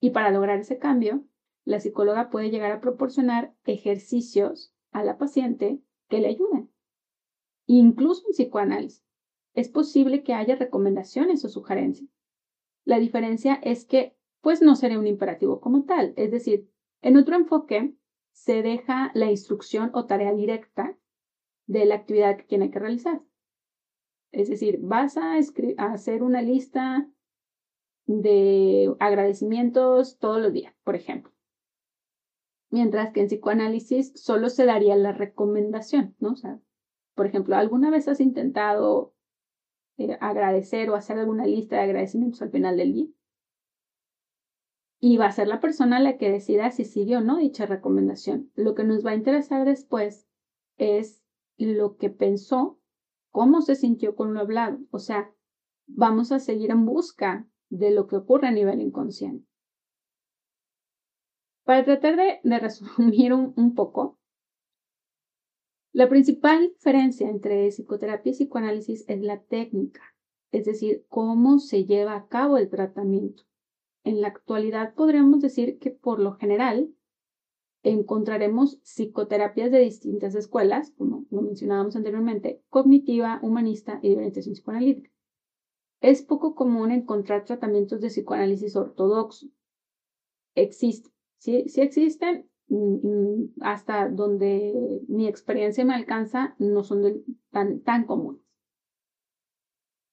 Y 0.00 0.12
para 0.12 0.30
lograr 0.30 0.60
ese 0.60 0.78
cambio, 0.78 1.26
la 1.66 1.78
psicóloga 1.78 2.30
puede 2.30 2.48
llegar 2.48 2.72
a 2.72 2.80
proporcionar 2.80 3.54
ejercicios 3.66 4.74
a 4.92 5.04
la 5.04 5.18
paciente 5.18 5.82
que 6.08 6.20
le 6.20 6.28
ayuden. 6.28 6.71
Incluso 7.66 8.22
en 8.26 8.32
psicoanálisis, 8.32 9.04
es 9.54 9.68
posible 9.68 10.22
que 10.22 10.34
haya 10.34 10.56
recomendaciones 10.56 11.44
o 11.44 11.48
sugerencias. 11.48 12.08
La 12.84 12.98
diferencia 12.98 13.54
es 13.62 13.84
que, 13.84 14.16
pues 14.40 14.62
no 14.62 14.74
sería 14.74 14.98
un 14.98 15.06
imperativo 15.06 15.60
como 15.60 15.84
tal, 15.84 16.14
es 16.16 16.30
decir, 16.30 16.68
en 17.00 17.16
otro 17.16 17.36
enfoque 17.36 17.94
se 18.32 18.62
deja 18.62 19.10
la 19.14 19.30
instrucción 19.30 19.90
o 19.94 20.06
tarea 20.06 20.32
directa 20.32 20.98
de 21.66 21.84
la 21.84 21.96
actividad 21.96 22.36
que 22.36 22.44
tiene 22.44 22.70
que 22.70 22.78
realizar. 22.78 23.22
Es 24.32 24.48
decir, 24.48 24.78
vas 24.80 25.16
a, 25.16 25.34
hacer 25.78 26.22
una 26.22 26.42
lista 26.42 27.08
de 28.06 28.94
agradecimientos 28.98 30.18
todos 30.18 30.40
los 30.40 30.52
días, 30.52 30.74
por 30.84 30.96
ejemplo. 30.96 31.32
Mientras 32.70 33.12
que 33.12 33.20
en 33.20 33.26
psicoanálisis 33.26 34.12
solo 34.14 34.48
se 34.48 34.64
daría 34.64 34.96
la 34.96 35.12
recomendación, 35.12 36.16
¿no? 36.18 36.32
O 36.32 36.36
sea, 36.36 36.58
por 37.14 37.26
ejemplo, 37.26 37.56
¿alguna 37.56 37.90
vez 37.90 38.08
has 38.08 38.20
intentado 38.20 39.14
eh, 39.98 40.16
agradecer 40.20 40.90
o 40.90 40.94
hacer 40.94 41.18
alguna 41.18 41.46
lista 41.46 41.76
de 41.76 41.82
agradecimientos 41.82 42.42
al 42.42 42.50
final 42.50 42.76
del 42.76 42.92
día? 42.92 43.08
Y 45.00 45.16
va 45.16 45.26
a 45.26 45.32
ser 45.32 45.48
la 45.48 45.60
persona 45.60 45.98
la 45.98 46.16
que 46.16 46.30
decida 46.30 46.70
si 46.70 46.84
sigue 46.84 47.16
o 47.16 47.20
no 47.20 47.38
dicha 47.38 47.66
recomendación. 47.66 48.50
Lo 48.54 48.74
que 48.74 48.84
nos 48.84 49.04
va 49.04 49.10
a 49.10 49.16
interesar 49.16 49.64
después 49.64 50.28
es 50.76 51.22
lo 51.56 51.96
que 51.96 52.08
pensó, 52.08 52.78
cómo 53.30 53.62
se 53.62 53.74
sintió 53.74 54.14
con 54.14 54.32
lo 54.32 54.40
hablado. 54.40 54.78
O 54.90 54.98
sea, 54.98 55.34
vamos 55.86 56.32
a 56.32 56.38
seguir 56.38 56.70
en 56.70 56.86
busca 56.86 57.48
de 57.68 57.90
lo 57.90 58.06
que 58.06 58.16
ocurre 58.16 58.48
a 58.48 58.52
nivel 58.52 58.80
inconsciente. 58.80 59.46
Para 61.64 61.84
tratar 61.84 62.16
de, 62.16 62.40
resumir 62.58 63.32
un, 63.32 63.74
poco, 63.74 64.18
la 65.92 66.08
principal 66.08 66.68
diferencia 66.68 67.28
entre 67.28 67.68
psicoterapia 67.68 68.30
y 68.30 68.34
psicoanálisis 68.34 69.04
es 69.08 69.20
la 69.20 69.42
técnica, 69.42 70.02
es 70.50 70.64
decir, 70.64 71.04
cómo 71.08 71.58
se 71.58 71.84
lleva 71.84 72.14
a 72.16 72.28
cabo 72.28 72.56
el 72.58 72.70
tratamiento. 72.70 73.44
En 74.04 74.20
la 74.20 74.28
actualidad 74.28 74.94
podríamos 74.94 75.40
decir 75.40 75.78
que 75.78 75.90
por 75.90 76.18
lo 76.18 76.32
general 76.34 76.94
encontraremos 77.82 78.78
psicoterapias 78.82 79.70
de 79.70 79.80
distintas 79.80 80.34
escuelas, 80.34 80.92
como 80.96 81.26
lo 81.30 81.42
mencionábamos 81.42 81.96
anteriormente, 81.96 82.62
cognitiva, 82.68 83.40
humanista 83.42 83.98
y 84.02 84.10
de 84.10 84.16
orientación 84.16 84.54
psicoanalítica. 84.54 85.10
Es 86.00 86.22
poco 86.22 86.54
común 86.54 86.90
encontrar 86.90 87.44
tratamientos 87.44 88.00
de 88.00 88.08
psicoanálisis 88.08 88.76
ortodoxo. 88.76 89.48
Existe, 90.54 91.12
Sí, 91.42 91.64
existen, 91.74 92.48
hasta 93.60 94.08
donde 94.08 95.02
mi 95.08 95.28
experiencia 95.28 95.84
me 95.84 95.94
alcanza, 95.94 96.54
no 96.58 96.84
son 96.84 97.24
tan, 97.50 97.80
tan 97.80 98.04
comunes. 98.04 98.42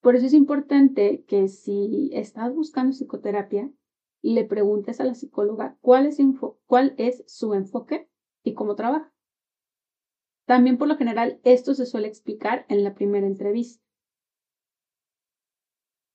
Por 0.01 0.15
eso 0.15 0.25
es 0.25 0.33
importante 0.33 1.23
que 1.27 1.47
si 1.47 2.09
estás 2.13 2.53
buscando 2.53 2.93
psicoterapia, 2.93 3.71
le 4.21 4.45
preguntes 4.45 4.99
a 4.99 5.05
la 5.05 5.13
psicóloga 5.13 5.77
cuál 5.81 6.05
es, 6.05 6.17
cuál 6.65 6.95
es 6.97 7.23
su 7.27 7.53
enfoque 7.53 8.09
y 8.43 8.53
cómo 8.53 8.75
trabaja. 8.75 9.13
También 10.45 10.77
por 10.77 10.87
lo 10.87 10.97
general 10.97 11.39
esto 11.43 11.73
se 11.73 11.85
suele 11.85 12.07
explicar 12.07 12.65
en 12.69 12.83
la 12.83 12.95
primera 12.95 13.27
entrevista. 13.27 13.83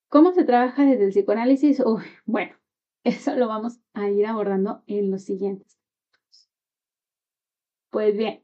¿Cómo 0.08 0.32
se 0.32 0.44
trabaja 0.44 0.84
desde 0.84 1.04
el 1.04 1.10
psicoanálisis? 1.10 1.82
bueno, 2.24 2.54
eso 3.04 3.34
lo 3.36 3.48
vamos 3.48 3.80
a 3.92 4.08
ir 4.10 4.26
abordando 4.26 4.82
en 4.86 5.10
los 5.10 5.22
siguientes. 5.22 5.83
Pues 7.94 8.16
bien, 8.16 8.42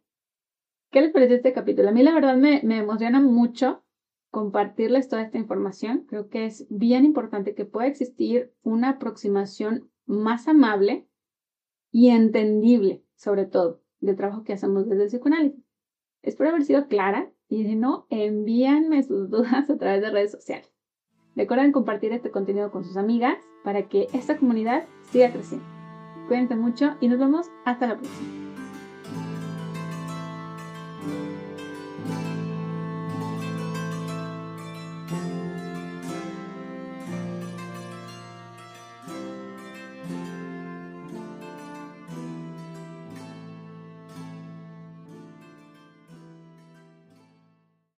¿qué 0.93 1.01
les 1.01 1.13
parece 1.13 1.35
este 1.35 1.53
capítulo? 1.53 1.89
A 1.89 1.93
mí 1.93 2.05
la 2.05 2.15
verdad 2.15 2.37
me, 2.37 2.61
emociona 2.61 3.21
mucho 3.21 3.83
compartirles 4.31 5.09
toda 5.09 5.23
esta 5.23 5.39
información. 5.39 6.07
Creo 6.09 6.29
que 6.29 6.47
es 6.47 6.69
bien 6.71 7.05
importante 7.05 7.57
que 7.57 7.65
pueda 7.65 7.89
existir 7.89 8.55
una 8.63 8.91
aproximación 8.91 9.91
más 10.07 10.47
amable 10.47 11.09
y 11.91 12.11
entendible, 12.11 13.05
sobre 13.17 13.45
todo, 13.45 13.83
del 13.99 14.15
trabajo 14.15 14.45
que 14.45 14.53
hacemos 14.53 14.89
desde 14.89 15.03
el 15.03 15.09
psicoanálisis. 15.09 15.65
Espero 16.23 16.51
haber 16.51 16.63
sido 16.63 16.87
clara 16.87 17.33
y 17.49 17.65
si 17.65 17.75
no, 17.75 18.07
envíenme 18.09 19.03
sus 19.03 19.31
dudas 19.31 19.69
a 19.69 19.77
través 19.79 20.01
de 20.01 20.11
redes 20.11 20.31
sociales. 20.31 20.73
Recuerden 21.35 21.73
compartir 21.73 22.13
este 22.13 22.31
contenido 22.31 22.71
con 22.71 22.85
sus 22.85 22.97
amigas 22.97 23.37
para 23.65 23.89
que 23.89 24.07
esta 24.13 24.39
comunidad 24.39 24.87
siga 25.11 25.33
creciendo. 25.33 25.67
Cuídense 26.29 26.55
mucho 26.55 26.97
y 27.01 27.09
nos 27.09 27.19
vemos 27.19 27.49
hasta 27.65 27.89
la 27.89 27.99
próxima. 27.99 28.50